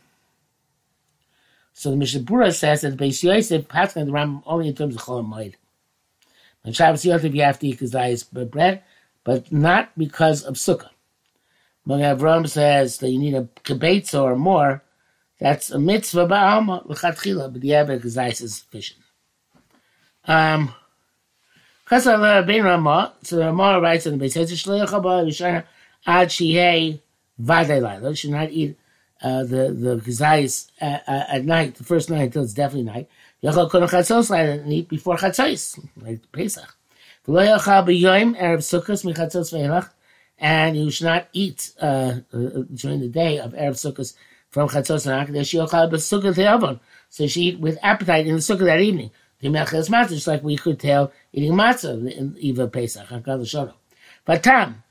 so 1.72 1.90
the 1.90 1.96
Mishnah 1.96 2.22
Berurah 2.22 2.54
says 2.54 2.80
that 2.80 2.96
the 2.96 3.04
Beis 3.04 3.22
Yosef 3.22 3.68
Pasuk 3.68 3.96
and 3.96 4.08
the 4.08 4.12
Rambam 4.12 4.42
only 4.46 4.68
in 4.68 4.74
terms 4.74 4.96
of 4.96 5.02
Chol 5.02 5.26
Moed. 5.26 5.54
On 6.64 6.72
Shabbos 6.72 7.04
Yotiv, 7.04 7.34
you 7.34 7.42
have 7.42 7.58
to 7.60 7.68
eat 7.68 7.80
Kazayas 7.80 8.50
bread, 8.50 8.82
but 9.24 9.50
not 9.52 9.96
because 9.96 10.42
of 10.42 10.54
Sukkah. 10.54 10.90
When 11.84 12.00
Avram 12.00 12.48
says 12.48 12.98
that 12.98 13.10
you 13.10 13.18
need 13.18 13.34
a 13.34 13.48
kibetza 13.64 14.22
or 14.22 14.36
more, 14.36 14.82
that's 15.38 15.70
a 15.70 15.78
mitzvah 15.78 16.26
ba'alma 16.26 16.86
l'chatchila, 16.86 17.52
but 17.52 17.62
the 17.62 17.74
Abbot 17.74 18.02
Kazayas 18.02 18.42
is 18.42 18.56
sufficient. 18.56 19.00
Um, 20.24 20.74
Kasar 21.88 22.46
Ben 22.46 22.64
Ramah, 22.64 23.14
so 23.22 23.38
Ramah 23.38 23.80
writes 23.80 24.04
in 24.06 24.18
the 24.18 24.24
Beis 24.24 24.36
Yosef, 24.36 24.58
Shleich 24.58 24.88
haba 24.88 25.24
Rishana 25.24 25.64
ad 26.06 26.28
shihei 26.28 27.00
vadei 27.40 28.16
should 28.16 28.30
not 28.30 28.50
eat 28.50 28.78
uh, 29.22 29.42
the 29.44 29.72
the 29.72 29.96
kazayis 30.04 30.70
at, 30.80 31.02
at, 31.08 31.44
night, 31.44 31.76
the 31.76 31.84
first 31.84 32.10
night 32.10 32.22
until 32.22 32.44
it's 32.44 32.52
definitely 32.52 32.84
night. 32.84 33.08
Yachal 33.42 33.70
kono 33.70 33.88
chatzos 33.88 34.72
eat 34.72 34.88
before 34.88 35.16
chatzos, 35.16 35.78
like 35.96 36.20
Pesach. 36.32 36.74
V'lo 37.26 37.46
yachal 37.46 37.86
b'yoyim 37.86 38.36
erev 38.36 38.58
sukkos 38.58 39.04
ve'elach, 39.04 39.90
and 40.38 40.76
you 40.76 40.90
should 40.90 41.04
not 41.04 41.28
eat 41.32 41.72
uh, 41.80 42.14
uh, 42.32 42.48
during 42.74 43.00
the 43.00 43.08
day 43.08 43.38
of 43.38 43.52
erev 43.52 43.74
sukkos 43.74 44.14
from 44.50 44.68
chatzos 44.68 45.06
and 45.06 45.34
te'avon. 46.36 46.80
So 47.10 47.26
she 47.26 47.42
eat 47.42 47.60
with 47.60 47.78
appetite 47.82 48.26
in 48.26 48.34
the 48.34 48.40
sukkah 48.40 48.64
that 48.64 48.80
evening. 48.80 49.10
The 49.40 49.48
melches 49.48 49.88
matzah, 49.88 50.08
just 50.10 50.26
like 50.26 50.42
we 50.42 50.56
could 50.56 50.80
tell 50.80 51.12
eating 51.32 51.52
matzah 51.52 52.10
in 52.10 52.36
Eva 52.40 52.66
Pesach, 52.66 53.06
Hakal 53.06 53.72
But 54.24 54.42
Tam, 54.42 54.82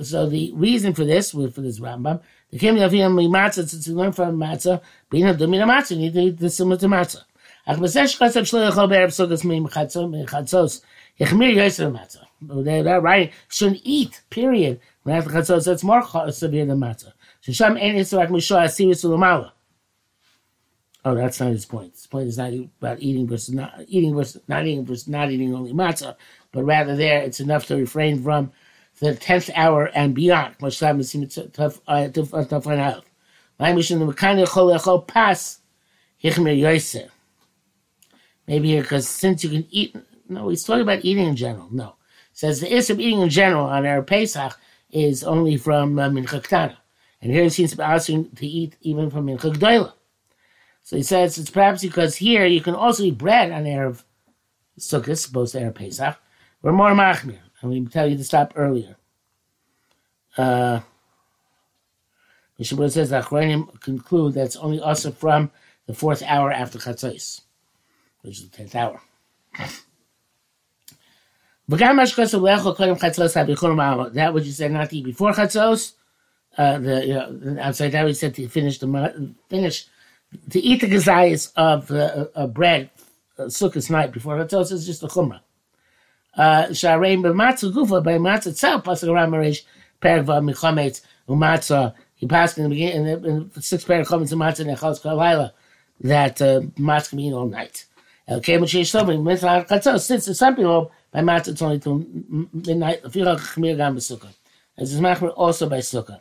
so 0.00 0.28
the 0.28 0.50
reason 0.54 0.94
for 0.94 1.04
this, 1.04 1.32
for 1.32 1.48
this 1.48 1.78
Rambam, 1.78 2.22
the 2.50 2.58
Kim 2.58 2.76
Yavim 2.76 3.14
Matzah, 3.28 3.68
since 3.68 3.86
we 3.86 3.94
learn 3.94 4.12
from 4.12 4.38
Matzah, 4.38 4.80
being 5.10 5.26
a 5.26 5.34
Domina 5.34 5.66
Matzah, 5.66 5.90
you 5.90 5.96
need 5.98 6.14
to 6.14 6.20
eat 6.20 6.38
the 6.38 6.48
similar 6.48 6.78
to 6.78 6.86
Matzah. 6.86 7.22
אך 7.65 7.79
בסש 7.79 8.15
חסב 8.15 8.43
שלא 8.43 8.59
יכול 8.59 8.85
בערב 8.85 9.09
סוגס 9.09 9.45
מחצוס, 9.45 10.81
יחמיר 11.19 11.57
יוסר 11.57 11.89
matzah. 11.89 12.25
They're 12.41 13.01
right, 13.01 13.31
shouldn't 13.49 13.81
eat, 13.83 14.21
period. 14.29 14.79
When 15.03 15.15
after 15.15 15.31
chatzos, 15.31 15.71
it's 15.71 15.83
more 15.83 16.03
severe 16.31 16.65
than 16.65 16.79
matzah. 16.79 17.13
ששם 17.41 17.77
אין 17.77 17.95
איסור 17.95 18.21
רק 18.21 18.29
משוע 18.29 18.63
הסיריס 18.63 19.05
ולמעלה. 19.05 19.49
Oh, 21.05 21.15
that's 21.15 21.39
not 21.39 21.51
his 21.51 21.65
point. 21.65 21.93
His 21.93 22.07
point 22.07 22.27
is 22.27 22.37
not 22.37 22.51
about 22.53 22.99
eating 22.99 23.27
versus 23.27 23.53
not 23.53 23.73
eating 23.87 24.13
versus 24.15 24.41
not 24.47 24.65
eating 24.65 24.85
versus 24.85 25.07
not 25.07 25.31
eating 25.31 25.55
only 25.55 25.71
matzah, 25.71 26.15
but 26.51 26.63
rather 26.63 26.95
there 26.95 27.21
it's 27.21 27.39
enough 27.39 27.65
to 27.67 27.77
refrain 27.77 28.21
from 28.21 28.51
the 28.99 29.15
tenth 29.15 29.49
hour 29.55 29.85
and 29.95 30.13
beyond. 30.13 30.55
Much 30.59 30.79
time 30.79 30.99
is 30.99 31.15
tough 31.53 31.79
uh, 31.87 32.09
to 32.09 32.25
find 32.25 32.81
out. 32.81 33.05
My 33.59 33.71
mission 33.73 33.99
the 33.99 34.05
mechanic 34.05 34.49
chol 34.49 35.07
pass 35.07 35.59
hichmer 36.21 36.59
yoiser. 36.59 37.09
Maybe 38.46 38.80
because 38.80 39.08
since 39.08 39.44
you 39.44 39.50
can 39.50 39.66
eat, 39.70 39.96
no, 40.28 40.48
he's 40.48 40.64
talking 40.64 40.82
about 40.82 41.04
eating 41.04 41.26
in 41.26 41.36
general. 41.36 41.68
No. 41.70 41.94
says 42.32 42.60
the 42.60 42.74
issue 42.74 42.94
of 42.94 43.00
eating 43.00 43.20
in 43.20 43.28
general 43.28 43.66
on 43.66 43.86
our 43.86 44.02
Pesach 44.02 44.58
is 44.90 45.24
only 45.24 45.56
from 45.56 45.98
uh, 45.98 46.08
Mincha 46.08 46.76
And 47.20 47.32
here 47.32 47.44
it 47.44 47.50
seems 47.50 47.70
to 47.70 47.76
be 47.76 47.82
asking 47.82 48.30
to 48.32 48.46
eat 48.46 48.76
even 48.80 49.10
from 49.10 49.26
Mincha 49.26 49.54
Gdoila. 49.54 49.92
So 50.82 50.96
he 50.96 51.02
says 51.02 51.38
it's 51.38 51.50
perhaps 51.50 51.82
because 51.82 52.16
here 52.16 52.44
you 52.44 52.60
can 52.60 52.74
also 52.74 53.04
eat 53.04 53.18
bread 53.18 53.52
on 53.52 53.64
Erev 53.64 54.02
Sukkot, 54.78 55.18
supposed 55.18 55.52
to 55.52 55.60
Erev 55.60 55.74
Pesach. 55.74 56.16
We're 56.60 56.72
more 56.72 56.90
machmir, 56.90 57.38
and 57.60 57.70
we 57.70 57.84
tell 57.86 58.08
you 58.08 58.16
to 58.16 58.24
stop 58.24 58.52
earlier. 58.56 58.96
Uh, 60.36 60.80
Mishabur 62.58 62.90
says 62.90 63.10
that 63.10 63.24
Achronim 63.24 63.80
conclude 63.80 64.34
that's 64.34 64.56
only 64.56 64.80
also 64.80 65.10
from 65.10 65.50
the 65.86 65.94
fourth 65.94 66.22
hour 66.22 66.52
after 66.52 66.78
Chatzos 66.78 67.42
which 68.22 68.38
is 68.38 68.48
the 68.48 68.56
tenth 68.56 68.74
hour. 68.74 69.00
That 71.68 71.94
which 74.34 74.44
you 74.44 74.52
said 74.52 74.72
not 74.72 74.90
to 74.90 74.96
eat 74.96 75.04
before 75.04 75.32
chatzos, 75.32 75.92
uh, 76.58 76.78
the 76.78 77.06
you 77.06 77.14
know, 77.14 77.56
outside 77.60 77.92
that 77.92 78.04
we 78.04 78.14
said 78.14 78.34
to 78.34 78.48
finish 78.48 78.78
the 78.78 79.34
finish 79.48 79.86
to 80.50 80.58
eat 80.60 80.80
the 80.80 80.88
gazayas 80.88 81.52
of 81.56 81.90
uh, 81.90 82.26
uh, 82.34 82.46
bread 82.46 82.90
uh, 83.38 83.44
sukkah's 83.44 83.90
night 83.90 84.12
before 84.12 84.36
chatzos 84.36 84.72
is 84.72 84.86
just 84.86 85.02
a 85.02 85.06
chumrah. 85.06 85.40
Uh, 86.36 86.66
Sharein 86.66 87.22
b'matzah 87.22 87.72
gufa 87.72 88.02
by 88.02 88.18
matzah 88.18 88.48
itself 88.48 88.84
pasuk 88.84 89.08
around 89.08 89.30
marish 89.30 89.64
perek 90.00 90.24
vav 90.24 90.42
michametz 90.50 91.02
umatzah. 91.28 91.94
He 92.16 92.26
passed 92.26 92.58
in 92.58 92.64
the 92.64 92.70
beginning 92.70 93.06
in 93.06 93.22
the, 93.22 93.28
in 93.28 93.50
the 93.54 93.62
six 93.62 93.84
perek 93.84 94.06
chametz 94.06 94.32
umatzah 94.32 94.66
nechals 94.66 95.00
kalayla 95.00 95.52
that 96.00 96.42
uh, 96.42 96.60
matzah 96.78 97.10
can 97.10 97.20
eat 97.20 97.32
all 97.32 97.46
night. 97.46 97.86
Something 98.28 99.24
with 99.24 99.42
katzos. 99.42 100.00
Since 100.00 100.38
some 100.38 100.56
people 100.56 100.92
by 101.10 101.20
matzah 101.20 101.60
only 101.62 101.78
till 101.78 102.04
midnight. 102.52 103.00
As 104.78 104.92
is 104.92 105.00
machmer 105.00 105.32
also 105.36 105.68
by 105.68 105.78
sukkah. 105.78 106.20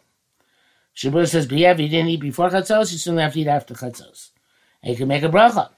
Shabur 0.96 1.28
says, 1.28 1.48
"B'yev 1.48 1.80
you 1.80 1.88
didn't 1.88 2.10
eat 2.10 2.20
before 2.20 2.50
chatzos, 2.50 2.92
you 2.92 2.98
still 2.98 3.18
have 3.18 3.34
to 3.34 3.40
eat 3.40 3.48
after 3.48 3.74
chatzos. 3.74 4.32
And 4.84 4.92
you 4.92 4.98
can 4.98 5.08
make 5.08 5.24
a 5.24 5.30
bracha." 5.30 5.70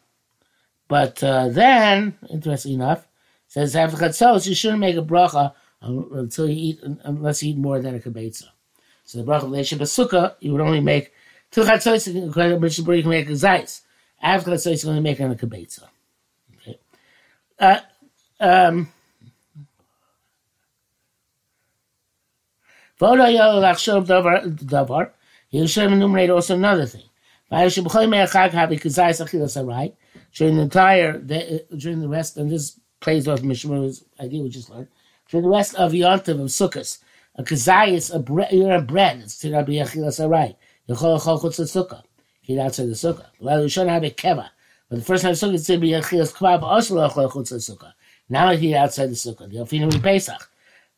But 0.88 1.24
uh, 1.24 1.50
then, 1.50 2.18
interesting 2.30 2.74
enough, 2.74 3.08
says 3.48 3.76
after 3.76 3.98
chatzos 3.98 4.48
you 4.48 4.56
shouldn't 4.56 4.80
make 4.80 4.96
a 4.96 5.02
bracha 5.02 5.54
until 5.82 6.50
you 6.50 6.56
eat, 6.70 6.80
unless 7.04 7.44
you 7.44 7.52
eat 7.52 7.58
more 7.58 7.80
than 7.80 7.96
a 7.96 8.00
kibetza. 8.00 8.46
So 9.04 9.20
the 9.22 9.32
bracha 9.32 9.44
leisha 9.44 9.78
b'sukkah 9.78 10.36
you 10.40 10.52
would 10.54 10.62
only 10.62 10.82
make 10.82 11.14
till 11.52 11.66
chatzos. 11.66 12.08
You 12.12 12.32
can 12.32 13.10
make 13.10 13.30
a 13.30 13.34
zayis. 13.34 13.82
After 14.22 14.52
chatzos 14.52 14.72
you 14.72 14.80
can 14.80 14.90
only 14.90 15.02
make 15.02 15.20
a 15.20 15.24
kibetza. 15.36 15.90
Uh, 17.60 17.80
um, 18.40 18.90
davar. 23.00 25.12
You 25.50 25.68
should 25.68 25.92
enumerate 25.92 26.30
also 26.30 26.56
another 26.56 26.86
thing. 26.86 27.04
During 27.50 27.70
the 30.56 30.64
entire 30.64 31.20
during 31.20 32.02
the 32.02 32.10
rest, 32.10 32.38
and 32.38 32.52
this 32.52 32.80
plays 33.00 33.28
off 33.28 33.42
Mishmur's 33.42 34.04
idea 34.20 34.42
we 34.42 34.50
just 34.50 34.70
learned. 34.70 34.88
During 35.30 35.44
the 35.44 35.52
rest 35.52 35.76
of 35.76 35.92
Yontiv 35.92 36.42
of 36.42 36.48
Sukkot, 36.48 36.98
a 37.36 37.44
kazayis, 37.44 38.14
a 38.14 38.20
bread, 38.20 38.52
you're 38.52 38.72
a 38.72 38.82
bread. 38.82 39.20
It's 39.20 39.38
to 39.40 39.50
not 39.50 39.66
be 39.66 39.76
achilas 39.76 40.20
arai. 40.20 40.56
You'll 40.88 40.98
chol 40.98 41.20
chutz 41.20 41.60
sukkah. 41.60 42.04
Eat 42.46 42.60
outside 42.60 42.88
the 42.88 42.94
sukkah. 42.94 43.28
Well, 43.40 43.64
you 43.64 43.70
shouldn't 43.70 43.92
have 43.92 44.04
a 44.04 44.12
keva. 44.12 44.50
But 44.94 45.00
the 45.00 45.06
first 45.06 45.24
time 45.24 45.32
of 45.32 45.38
sukkah 45.40 45.56
it's 45.56 45.66
to 45.66 45.80
be 45.80 45.90
chilas 45.90 46.32
kvav 46.32 46.62
also 46.62 46.94
lechol 46.94 47.28
chutz 47.32 47.68
sukkah. 47.68 47.94
Now 48.30 48.50
I 48.50 48.58
hear 48.58 48.78
outside 48.78 49.08
the 49.08 49.16
sukkah. 49.16 49.50
The 49.50 49.58
alfinu 49.58 50.04
Pesach 50.04 50.52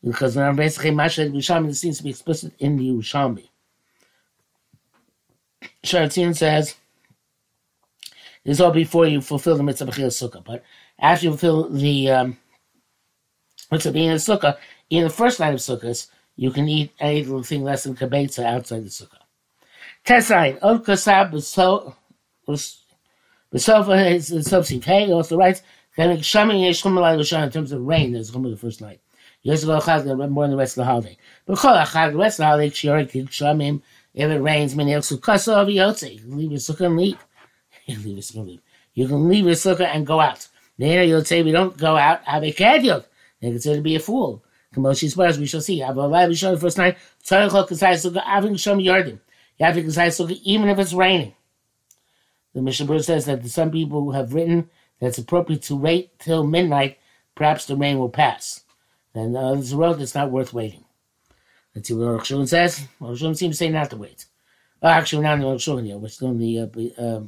because 0.04 0.36
when 0.36 0.44
I'm 0.44 0.54
basically 0.54 0.90
mashed 0.90 1.18
Yerushalmi, 1.18 1.70
it 1.70 1.76
seems 1.76 1.96
to 1.96 2.04
be 2.04 2.10
explicit 2.10 2.52
in 2.58 2.76
the 2.76 2.90
Yerushalmi. 2.90 3.48
Sharatzin 5.82 6.36
says 6.36 6.74
this 8.44 8.58
is 8.58 8.60
all 8.60 8.70
before 8.70 9.06
you 9.06 9.22
fulfill 9.22 9.56
the 9.56 9.62
mitzvah 9.62 9.90
b'chil 9.90 10.08
sukkah, 10.08 10.44
but 10.44 10.62
after 10.98 11.24
you 11.24 11.30
fulfill 11.30 11.70
the 11.70 12.10
um, 12.10 12.36
mitzvah 13.72 13.92
the 13.92 14.00
sukkah, 14.00 14.58
in 14.90 15.04
the 15.04 15.08
first 15.08 15.40
night 15.40 15.54
of 15.54 15.60
sukkahs, 15.60 16.08
you 16.36 16.50
can 16.50 16.68
eat 16.68 16.92
anything 17.00 17.64
less 17.64 17.84
than 17.84 17.96
kabetza 17.96 18.44
outside 18.44 18.84
the 18.84 18.90
sukkah. 18.90 19.22
Tesain, 20.04 20.58
od 20.60 20.84
B'sofa 23.52 24.12
is 24.12 24.28
the 24.28 24.42
subsidy. 24.42 24.80
Uh, 24.80 24.84
hey, 24.84 25.12
also 25.12 25.36
writes, 25.36 25.62
in 25.96 26.08
terms 26.16 27.72
of 27.72 27.80
rain, 27.80 28.12
there's 28.12 28.30
chum 28.30 28.42
the 28.50 28.56
first 28.56 28.80
night. 28.80 29.00
Yes, 29.42 29.64
go 29.64 29.78
chag 29.78 30.04
more 30.30 30.44
than 30.44 30.50
the 30.50 30.56
rest 30.56 30.76
of 30.76 30.82
the 30.82 30.84
holiday. 30.84 31.16
But 31.46 31.58
chol 31.58 31.80
achag 31.80 32.12
the 32.12 32.18
rest 32.18 32.40
of 32.40 32.42
the 32.42 32.46
holiday, 32.46 32.70
kshior 32.70 33.28
shamim. 33.28 33.80
If 34.12 34.30
it 34.30 34.40
rains, 34.40 34.74
many 34.74 34.92
elsu 34.92 35.20
kasa 35.20 35.54
of 35.54 35.68
yotze. 35.68 36.14
You 36.14 36.20
can 36.20 36.36
leave 36.36 36.50
your 36.50 36.60
sukkah 36.60 36.86
and 36.86 36.96
leave. 36.96 37.18
You 37.86 37.94
can 37.94 38.04
leave 38.04 38.16
your 38.16 38.22
sukkah 38.22 38.38
and 38.38 38.48
leave. 38.48 38.60
You 38.94 39.06
can 39.06 39.28
leave 39.28 39.44
your 39.44 39.54
sukkah 39.54 39.94
and 39.94 40.06
go 40.06 40.18
out. 40.20 40.48
Later 40.78 41.04
you'll 41.04 41.24
say 41.24 41.42
we 41.42 41.52
don't 41.52 41.76
go 41.76 41.96
out. 41.96 42.24
Have 42.24 42.42
a 42.42 42.52
kadyot. 42.52 43.04
They 43.40 43.50
consider 43.50 43.76
to 43.76 43.82
be 43.82 43.94
a 43.94 44.00
fool. 44.00 44.42
Kamoshi 44.74 45.08
spoilers, 45.08 45.38
we 45.38 45.46
shall 45.46 45.60
see. 45.60 45.78
Have 45.78 45.96
a 45.96 46.06
live 46.06 46.36
show 46.36 46.52
the 46.52 46.60
first 46.60 46.78
night. 46.78 46.98
Tzarech 47.24 47.50
chol 47.50 47.68
kasai 47.68 47.92
sukkah 47.92 48.24
aving 48.24 48.54
shom 48.54 48.82
yardim. 48.82 49.20
You 49.58 49.66
have 49.66 49.76
to 49.76 49.82
kasai 49.84 50.08
sukkah 50.08 50.40
even 50.42 50.68
if 50.68 50.78
it's 50.80 50.92
raining. 50.92 51.34
The 52.56 52.62
Mishnah 52.62 53.02
says 53.02 53.26
that 53.26 53.46
some 53.50 53.70
people 53.70 54.12
have 54.12 54.32
written 54.32 54.70
that 54.98 55.08
it's 55.08 55.18
appropriate 55.18 55.60
to 55.64 55.76
wait 55.76 56.18
till 56.18 56.42
midnight, 56.42 56.96
perhaps 57.34 57.66
the 57.66 57.76
rain 57.76 57.98
will 57.98 58.08
pass. 58.08 58.64
And 59.14 59.36
uh, 59.36 59.50
others 59.50 59.74
wrote 59.74 60.00
it's 60.00 60.14
not 60.14 60.30
worth 60.30 60.54
waiting. 60.54 60.82
Let's 61.74 61.88
see 61.88 61.92
what 61.92 62.06
Aruch 62.06 62.20
Shulchan 62.20 62.48
says. 62.48 62.88
Aruch 62.98 63.18
Shulchan 63.18 63.36
seems 63.36 63.56
to 63.56 63.58
say 63.58 63.68
not 63.68 63.90
to 63.90 63.98
wait. 63.98 64.24
Oh, 64.82 64.88
actually, 64.88 65.24
not 65.24 65.38
in 65.38 65.44
Aruch 65.44 65.56
Shulchan. 65.56 66.00
We're 66.00 66.08
still 66.08 66.28
in 66.28 66.38
the 66.38 66.60
uh, 66.60 67.02
uh, 67.02 67.20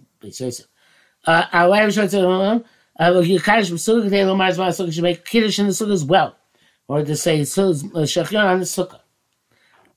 uh, 1.27 1.45
our 1.53 1.69
wife 1.69 1.93
should 1.93 2.11
say, 2.11 2.23
uh, 2.23 3.21
you 3.21 3.39
kaddish 3.39 3.71
b'sukkah, 3.71 4.09
they 4.09 4.21
lomar 4.21 4.49
zman 4.49 4.69
sukkah, 4.69 4.91
should 4.91 5.03
make 5.03 5.27
kiddush 5.27 5.59
in 5.59 5.67
the 5.67 5.73
sukkah 5.73 5.93
as 5.93 6.05
well. 6.07 6.37
Or 6.89 7.05
to 7.05 7.17
say, 7.17 7.43
shachyon 7.43 8.45
on 8.47 8.61
the 8.61 8.65
sukkah. 8.65 9.01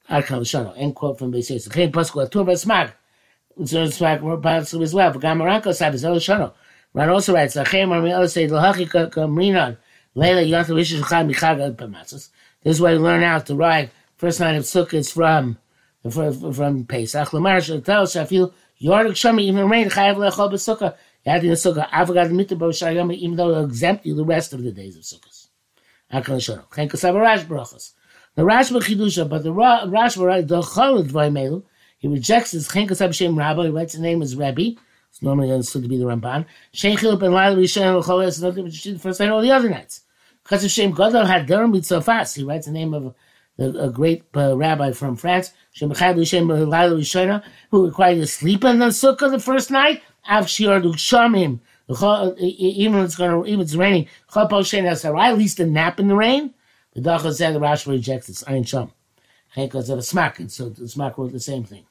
Arkal 0.09 0.41
Shano. 0.41 0.73
End 0.75 0.93
quote 0.93 1.17
from 1.17 1.31
Beis 1.31 1.49
Yosef. 1.49 1.71
Pasku 1.71 2.27
Atur 2.29 2.45
Basmag. 2.45 2.87
Zor 2.87 3.00
Smag 3.59 4.83
as 4.83 4.93
well. 4.93 5.13
V'gam 5.13 5.37
Maranko 5.37 5.73
Sab 5.73 5.93
Shano. 5.93 6.53
Ran 6.93 7.09
also 7.09 7.33
writes. 7.33 7.53
This 12.63 12.75
is 12.75 12.81
why 12.81 12.91
we 12.91 12.97
learn 12.97 13.23
out 13.23 13.45
to 13.45 13.55
ride. 13.55 13.91
First 14.17 14.39
night 14.39 14.55
of 14.55 14.63
Sukkah 14.63 14.93
is 14.95 15.11
from 15.11 15.57
from, 16.09 16.53
from 16.53 16.85
Pesach. 16.85 17.33
Lamar 17.33 17.57
Shatel 17.57 17.83
Shafil 17.83 18.53
Yordik 18.81 19.11
Shami 19.11 19.41
even 19.43 19.69
rain 19.69 19.89
Chayav 19.89 20.17
Lechol 20.17 20.51
B'Sukkah. 20.51 20.95
Adding 21.25 21.49
the 21.49 21.55
Sukkah. 21.55 21.89
Avagad 21.89 22.31
Mitabah 22.31 22.71
Shayom 22.71 23.13
even 23.15 23.37
though 23.37 23.51
it'll 23.51 23.65
exempt 23.65 24.05
you 24.05 24.15
the 24.15 24.25
rest 24.25 24.53
of 24.53 24.63
the 24.63 24.71
days 24.71 24.97
of 24.97 25.03
Brachos. 26.13 27.93
The 28.35 28.43
Rashba 28.43 28.81
Chidusha, 28.81 29.27
but 29.27 29.43
the 29.43 29.53
Rashba, 29.53 30.47
the 30.47 30.61
Cholad 30.61 31.09
Vaimelu, 31.09 31.63
he 32.01 32.07
rejects 32.07 32.51
his 32.51 32.67
Chenkas 32.67 32.99
Abshem 32.99 33.37
Rabbi, 33.37 33.65
he 33.65 33.69
writes 33.69 33.93
the 33.93 34.01
name 34.01 34.23
as 34.23 34.35
Rebbe, 34.35 34.79
it's 35.09 35.21
normally 35.21 35.51
understood 35.51 35.83
to 35.83 35.89
be 35.89 35.97
the 35.97 36.05
Ramban. 36.05 36.45
Shein 36.73 36.97
Chilip 36.97 37.21
and 37.21 37.33
Laila 37.33 37.55
Rishon 37.55 38.03
Cholas, 38.03 38.27
is 38.29 38.41
nothing 38.41 38.63
but 38.63 38.73
the 38.73 38.97
first 38.97 39.19
night 39.19 39.29
all 39.29 39.41
the 39.41 39.51
other 39.51 39.69
nights. 39.69 40.01
Because 40.43 40.63
of 40.63 40.71
Shem 40.71 40.91
Gadol 40.91 41.45
Durham 41.45 42.01
fast. 42.01 42.35
he 42.35 42.43
writes 42.43 42.65
the 42.65 42.71
name 42.71 42.95
of 42.95 43.13
a, 43.59 43.89
great 43.89 44.23
uh, 44.35 44.57
rabbi 44.57 44.91
from 44.93 45.15
France, 45.15 45.53
Shem 45.73 45.91
Chayv 45.91 46.15
Rishon 46.15 46.47
Laila 46.67 46.95
Rishon, 46.95 47.43
who 47.69 47.85
required 47.85 48.15
to 48.15 48.25
sleep 48.25 48.63
in 48.63 48.79
the 48.79 48.87
sukkah 48.87 49.29
the 49.29 49.37
first 49.37 49.69
night, 49.69 50.01
Av 50.27 50.45
Shior 50.45 50.81
Dukshamim, 50.81 51.59
even 52.39 52.99
if 52.99 53.05
it's 53.05 53.15
going 53.15 53.31
to, 53.31 53.47
even 53.47 53.59
if 53.59 53.65
it's 53.65 53.75
raining, 53.75 54.07
Chapal 54.31 54.61
Shein 54.61 54.85
has 54.85 55.05
at 55.05 55.37
least 55.37 55.59
a 55.59 55.67
nap 55.67 55.99
in 55.99 56.07
the 56.07 56.15
rain. 56.15 56.53
The 56.93 57.01
Dacha 57.01 57.33
said 57.33 57.53
the 57.53 57.59
Rashi 57.59 57.87
rejects 57.87 58.27
this. 58.27 58.43
Ein 58.47 58.63
Sham. 58.63 58.91
Because 59.55 59.89
of 59.89 59.99
a 59.99 60.01
Smag, 60.01 60.39
and 60.39 60.51
so 60.51 60.69
the 60.69 60.83
Smag 60.83 61.17
wrote 61.17 61.33
the 61.33 61.39
same 61.39 61.63
thing. 61.63 61.85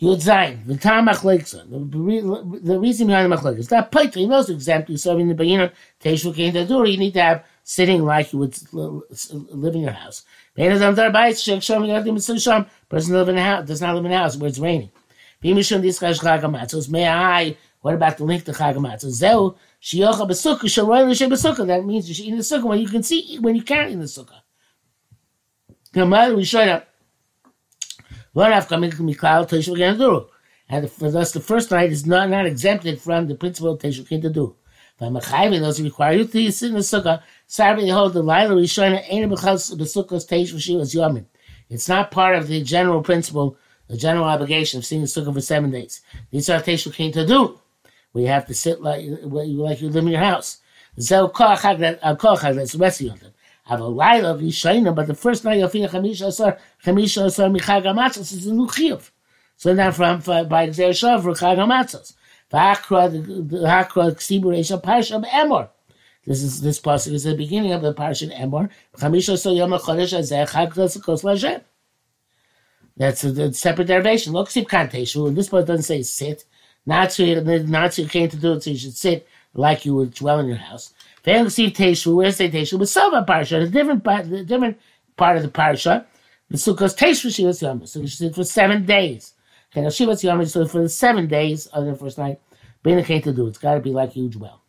Yud 0.00 0.22
Zayin, 0.22 0.66
the 0.66 0.76
Tam 0.76 1.06
Machleksa. 1.06 1.64
The 1.70 2.78
reason 2.78 3.06
behind 3.06 3.32
the 3.32 3.36
Machleksa 3.36 3.58
is 3.58 3.68
that 3.68 3.90
Paita, 3.90 4.16
he 4.16 4.26
knows 4.26 4.50
exempt, 4.50 4.90
you 4.90 4.98
serving 4.98 5.28
the 5.28 5.34
Bayina, 5.34 5.72
Teshu 6.00 6.34
Kain 6.34 6.52
Tadur, 6.52 6.90
you 6.90 6.98
need 6.98 7.14
to 7.14 7.22
have 7.22 7.44
sitting 7.64 8.04
like 8.04 8.32
you 8.32 8.38
would 8.40 8.54
live 8.72 9.74
in 9.74 9.80
your 9.80 9.92
house. 9.92 10.24
Person 10.54 10.94
live 13.14 13.28
in 13.28 13.38
a 13.38 13.42
house, 13.42 13.66
does 13.66 13.80
not 13.80 13.94
live 13.94 14.04
in 14.04 14.12
a 14.12 14.18
house 14.18 14.36
where 14.36 14.48
it's 14.48 14.58
raining. 14.58 14.90
May 15.42 15.52
I, 17.08 17.56
what 17.80 17.94
about 17.94 18.16
the 18.18 18.24
link 18.24 18.44
to 18.44 18.52
Chagamatzos? 18.52 19.54
Shiyocha 19.80 20.28
b'sukkah 20.28 20.68
shalroy 20.68 21.08
l'shem 21.08 21.30
b'sukkah. 21.30 21.66
That 21.66 21.84
means 21.86 22.08
you 22.08 22.14
should 22.14 22.26
eat 22.26 22.32
in 22.32 22.36
the 22.36 22.42
sukkah 22.42 22.64
when 22.64 22.80
you 22.80 22.88
can 22.88 23.02
see 23.02 23.38
when 23.38 23.54
you 23.54 23.62
can't 23.62 23.90
eat 23.90 23.94
in 23.94 24.00
the 24.00 24.06
sukkah. 24.06 24.42
And 30.68 30.90
thus 30.98 31.32
the 31.32 31.40
first 31.40 31.70
night 31.70 31.90
is 31.90 32.06
not, 32.06 32.28
not 32.28 32.44
exempted 32.46 33.00
from 33.00 33.28
the 33.28 33.34
principle 33.34 33.72
of 33.72 33.80
Genaduru. 33.80 34.54
But 34.98 35.12
Mechayvin 35.12 35.60
those 35.60 35.78
who 35.78 35.84
require 35.84 36.14
you 36.14 36.24
to 36.26 36.50
sit 36.50 36.68
in 36.68 36.74
the 36.74 36.80
sukkah. 36.80 37.22
Saturday 37.46 37.88
hold 37.88 38.12
the 38.14 38.22
Laila 38.22 38.54
Rishona 38.54 39.04
ain't 39.08 39.30
b'chal 39.30 39.76
b'sukkah's 39.76 40.26
Teshuvah 40.26 40.60
she 40.60 40.76
was 40.76 40.94
Yomim. 40.94 41.26
It's 41.68 41.88
not 41.88 42.10
part 42.10 42.34
of 42.36 42.48
the 42.48 42.62
general 42.62 43.02
principle, 43.02 43.56
the 43.88 43.96
general 43.96 44.24
obligation 44.24 44.78
of 44.78 44.84
sitting 44.84 45.00
in 45.00 45.02
the 45.02 45.08
sukkah 45.08 45.34
for 45.34 45.40
seven 45.40 45.70
days. 45.70 46.00
These 46.30 46.48
are 46.50 46.60
Genaduru 46.60 47.58
where 48.12 48.22
you 48.22 48.30
have 48.30 48.46
to 48.46 48.54
sit 48.54 48.80
like 48.80 49.04
like 49.22 49.80
you 49.80 49.90
live 49.90 50.04
in 50.04 50.08
your 50.08 50.20
house. 50.20 50.58
Zeu 50.98 51.28
koachag 51.28 51.78
that 51.80 51.98
uh, 52.02 52.14
that's 52.54 52.72
the 52.72 52.78
rest 52.78 53.02
of 53.02 53.06
them. 53.66 53.78
Have 53.78 53.80
a 53.80 53.88
laila 53.88 54.34
v'shayna, 54.38 54.94
but 54.94 55.06
the 55.06 55.14
first 55.14 55.44
night 55.44 55.60
of 55.60 55.72
chamisha 55.72 56.26
asar 56.26 56.58
chamisha 56.84 57.26
asar 57.26 57.48
michag 57.48 57.84
amatzos 57.84 58.32
is 58.32 58.46
a 58.46 58.54
new 58.54 58.66
chiyuv. 58.66 59.10
So 59.56 59.72
now 59.72 59.90
from 59.90 60.20
by 60.20 60.68
Xer 60.68 60.90
Shav 60.90 61.22
for 61.22 61.32
chag 61.32 61.58
amatzos. 61.58 62.14
V'akra 62.52 63.10
the 63.10 63.56
hakra 63.58 64.14
ksibur 64.14 64.56
esha 64.56 64.82
parsha 64.82 65.24
emor. 65.30 65.68
This 66.24 66.42
is 66.42 66.60
this 66.60 66.80
pasuk 66.80 67.12
is 67.12 67.24
the 67.24 67.34
beginning 67.36 67.72
of 67.72 67.82
the 67.82 67.94
parsha 67.94 68.32
emor. 68.36 68.70
Chamisha 68.96 69.34
asar 69.34 69.52
yom 69.52 69.70
chodesh 69.72 70.16
azeh 70.16 70.48
chag 70.48 71.02
kos 71.02 71.24
l'Hashem. 71.24 71.62
That's 72.96 73.24
a, 73.24 73.28
a 73.28 73.52
separate 73.52 73.88
derivation. 73.88 74.32
Look, 74.32 74.50
sip 74.50 74.68
kanteshu. 74.68 75.34
This 75.34 75.50
part 75.50 75.66
doesn't 75.66 75.82
say 75.82 76.02
sit. 76.02 76.44
Not 76.86 77.12
so 77.12 77.24
not 77.24 77.94
so 77.94 78.02
you 78.02 78.08
came 78.08 78.28
to 78.28 78.36
do 78.36 78.52
it, 78.52 78.62
so 78.62 78.70
you 78.70 78.78
should 78.78 78.96
sit 78.96 79.28
like 79.54 79.84
you 79.84 79.94
would 79.94 80.14
dwell 80.14 80.38
in 80.38 80.46
your 80.46 80.56
house. 80.56 80.94
They 81.26 81.42
receive 81.42 81.72
Teshu, 81.72 82.14
where's 82.14 82.38
the 82.38 82.48
Teshu? 82.48 82.78
With 82.78 82.88
Sava 82.88 83.24
Parsha, 83.28 83.64
a 83.64 83.68
different 83.68 84.04
part, 84.04 84.30
the 84.30 84.44
different 84.44 84.78
part 85.16 85.36
of 85.36 85.42
the 85.42 85.48
Parsha. 85.48 86.06
The 86.48 86.56
Sukkah's 86.56 86.94
Teshu 86.94 87.26
Shivas 87.26 87.60
Yom. 87.60 87.84
So 87.84 88.00
should 88.02 88.12
sit 88.12 88.34
for 88.36 88.44
seven 88.44 88.86
days. 88.86 89.34
Okay, 89.72 89.80
now 89.80 89.88
Shivas 89.88 90.22
Yom 90.22 90.40
is 90.40 90.52
for 90.52 90.64
the 90.64 90.88
seven 90.88 91.26
days 91.26 91.66
of 91.66 91.84
the 91.84 91.96
first 91.96 92.16
night. 92.16 92.40
Bina 92.84 93.02
came 93.02 93.22
to 93.22 93.32
do. 93.32 93.48
It's 93.48 93.58
got 93.58 93.74
to 93.74 93.80
be 93.80 93.90
like 93.90 94.14
you 94.14 94.28
dwell. 94.28 94.62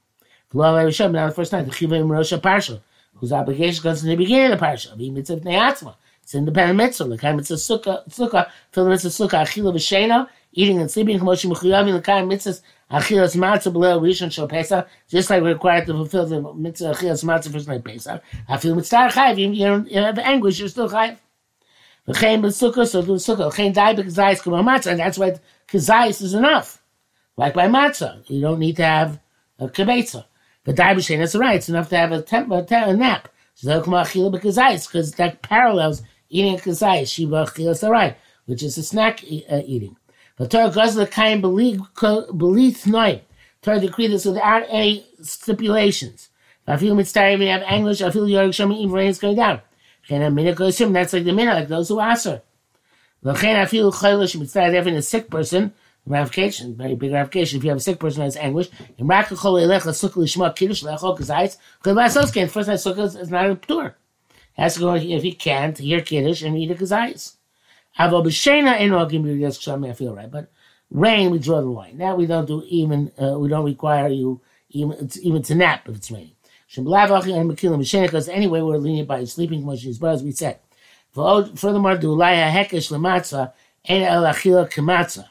Now 0.52 0.84
the 0.84 1.34
first 1.36 1.52
night, 1.52 1.66
the 1.66 1.72
Chiva 1.72 2.02
Rosha 2.02 2.40
Parsha, 2.40 2.82
whose 3.14 3.32
obligation 3.32 3.84
comes 3.84 4.04
in 4.04 4.10
the 4.10 4.16
beginning 4.16 4.52
of 4.52 4.60
the 4.60 4.66
Parsha. 4.66 4.98
The 4.98 5.12
mitzvah 5.12 5.42
Neatzma. 5.42 5.94
It's 6.24 6.34
independent 6.34 6.78
mitzvah. 6.78 7.04
The 7.04 7.18
kind 7.20 7.40
of 7.40 7.48
mitzvah 7.48 7.56
sukkah, 7.56 8.10
sukkah, 8.10 8.50
fill 8.72 8.86
the 8.86 8.90
mitzvah 8.90 9.10
sukkah, 9.10 9.44
achila 9.44 9.76
v'shena, 9.76 10.28
eating 10.58 10.82
and 10.82 10.90
sleeping, 10.90 11.20
just 11.20 11.28
like 15.30 15.42
we're 15.42 15.54
required 15.54 15.86
to 15.86 15.94
fulfill 15.94 16.26
the 16.26 16.42
mitzvah 16.56 16.94
achilas 16.94 17.24
matzah 17.24 17.64
for 17.64 17.70
night 17.70 17.84
pesach. 17.84 18.24
I 18.50 18.58
feel 18.58 18.74
mitzvah 18.74 19.10
chayiv, 19.12 19.56
you, 19.56 20.02
have 20.02 20.18
anguish, 20.18 20.60
you're 20.60 20.68
still 20.68 20.90
chayiv. 20.90 21.18
V'chein 22.08 22.42
b'sukkah, 22.42 22.88
so 22.88 23.04
do 23.04 23.12
sukkah. 23.14 23.52
V'chein 23.52 23.72
dai 23.72 23.94
b'kazayis 23.94 24.42
k'ma 24.42 24.64
matzah, 24.64 24.92
and 24.92 25.00
that's 25.00 25.20
why 25.20 25.36
kazayis 25.68 26.24
is 26.24 26.34
enough. 26.34 26.82
Like 27.36 27.54
by 27.54 27.68
matzah, 27.68 28.28
you 28.28 28.42
don't 28.42 28.60
need 28.60 28.78
to 28.78 28.86
have 28.86 29.20
a 29.60 29.68
kibetza. 29.68 30.26
But 30.64 30.76
dai 30.76 30.96
b'shein, 30.96 31.20
that's 31.20 31.36
right, 31.36 31.58
it's 31.58 31.70
enough 31.70 31.90
to 31.90 31.98
have 31.98 32.12
a, 32.12 32.24
temp, 32.24 32.52
a, 32.52 32.66
a 32.72 32.94
nap. 32.96 33.30
So 33.54 33.68
they'll 33.68 33.84
come 33.84 33.94
achil 33.94 34.34
b'kazayis, 34.34 34.88
because 34.88 35.12
that 35.14 35.44
parallels 35.44 36.02
eating 36.30 36.56
a 36.56 36.58
kazayis, 36.58 37.14
shiva 37.14 37.46
achilas 37.46 37.88
right, 37.88 38.18
which 38.46 38.64
is 38.64 38.76
a 38.80 38.84
snack 38.84 39.22
uh, 39.52 39.62
eating. 39.64 39.96
But 40.38 40.52
Torah 40.52 40.70
goes 40.70 40.92
to 40.94 41.00
the 41.00 41.08
kind 41.08 41.42
belief 41.42 42.88
night. 42.88 43.24
Torah 43.62 43.80
decreed 43.80 44.12
this 44.12 44.26
without 44.26 44.64
any 44.70 45.06
stipulations. 45.22 46.30
I 46.68 46.78
feel 46.78 46.96
mitzvah, 46.96 47.38
we 47.40 47.48
have 47.48 47.64
anguish. 47.64 48.02
I 48.02 48.12
feel 48.12 48.28
York 48.28 48.52
Shemi 48.52 48.78
even 48.78 48.92
rain 48.92 49.10
is 49.10 49.20
going 49.20 49.38
down. 49.38 49.62
And 50.10 50.24
a 50.24 50.30
minute 50.30 50.58
that's 50.58 50.80
like 51.14 51.24
the 51.24 51.32
minute, 51.32 51.54
like 51.54 51.68
those 51.70 51.90
who 51.90 52.00
answer. 52.00 52.42
L'chein 53.24 53.56
I 53.56 53.66
feel 53.66 53.92
chaylish 53.92 54.38
mitzvah, 54.40 54.72
having 54.72 54.96
a 54.96 55.02
sick 55.02 55.30
person, 55.30 55.74
ramification, 56.06 56.76
very 56.76 56.96
big 56.96 57.12
ramification. 57.12 57.58
If 57.58 57.64
you 57.64 57.70
have 57.72 57.78
a 57.78 57.82
sick 57.82 58.00
person 58.00 58.22
who 58.22 58.26
has 58.26 58.38
anguish, 58.38 58.70
in 58.98 59.08
rakachol 59.08 59.62
elecha 59.66 59.90
sukkah 59.90 60.18
lishma 60.18 60.56
kiddush 60.56 60.84
lechol 60.84 61.18
kazayis, 61.18 61.58
because 61.82 62.14
first 62.52 62.68
night 62.68 62.78
sukkah 62.78 63.20
is 63.20 63.32
not 63.32 63.50
a 63.50 63.56
tour. 63.56 63.96
Has 64.54 64.76
to 64.76 64.82
go 64.82 64.94
if 64.94 65.24
he 65.24 65.32
can't 65.32 65.78
hear 65.78 66.02
kiddush 66.02 66.44
and 66.44 66.58
eat 66.58 66.72
a 66.72 66.76
kazayis. 66.76 67.37
Avo 68.00 68.24
b'shena 68.24 68.80
eno 68.80 69.06
gimir 69.08 69.40
yes 69.40 69.68
I 69.68 69.94
feel 69.94 70.16
right, 70.16 70.30
but 70.30 70.52
rain 70.92 71.32
we 71.32 71.40
draw 71.40 71.62
the 71.62 71.68
line. 71.68 71.98
Now 71.98 72.16
we 72.16 72.26
don't 72.26 72.46
do 72.46 72.64
even 72.68 73.12
uh, 73.22 73.38
we 73.40 73.50
don't 73.50 73.66
require 73.66 74.08
you 74.10 74.42
even 74.70 75.10
even 75.22 75.42
to 75.44 75.56
nap 75.56 75.88
if 75.90 75.96
it's 75.96 76.12
raining. 76.12 76.36
Shimblavak 76.70 77.34
and 77.34 77.50
Makila 77.50 77.78
Mishena, 77.78 78.04
because 78.04 78.28
anyway, 78.28 78.62
we're 78.62 78.78
lenient 78.78 79.08
by 79.08 79.24
sleeping 79.24 79.66
motions, 79.66 79.98
but 79.98 80.14
as 80.16 80.24
we 80.24 80.32
said. 80.32 80.60
Furthermore, 81.14 81.98
do 81.98 82.14
laya 82.14 82.52
hekesh 82.52 82.92
lematzah 82.92 83.54
en 83.86 84.04
el 84.04 84.24
achila. 84.24 85.26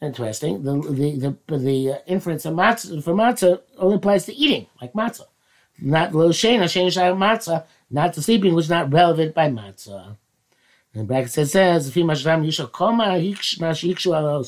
Interesting. 0.00 0.62
The 0.62 0.80
the 0.80 1.36
the, 1.46 1.58
the 1.58 1.92
uh, 1.92 1.98
inference 2.06 2.46
of 2.46 2.54
matzah 2.54 3.02
for 3.04 3.14
matzah 3.14 3.60
only 3.76 3.96
applies 3.96 4.26
to 4.26 4.34
eating, 4.34 4.66
like 4.80 4.92
matzah. 4.94 5.26
Not 5.80 6.14
lo 6.14 6.30
shena 6.30 6.64
shena 6.64 7.16
matzah, 7.16 7.64
not 7.90 8.14
to 8.14 8.22
sleeping, 8.22 8.54
which 8.54 8.64
is 8.64 8.70
not 8.70 8.92
relevant 8.92 9.34
by 9.34 9.48
matzah. 9.48 10.16
And 10.98 11.06
back 11.06 11.26
it 11.26 11.28
says, 11.28 11.86
"If 11.86 11.94
mashram 11.94 12.42
come. 12.72 12.98
koma 12.98 13.04
mashikshu 13.04 14.16
al 14.16 14.44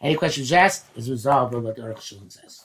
Any 0.00 0.14
question 0.14 0.56
asked 0.56 0.86
is 0.96 1.10
resolved 1.10 1.52
by 1.52 1.58
what 1.58 1.76
the 1.76 1.82
Aruch 1.82 1.98
Shulchan 1.98 2.32
says. 2.32 2.64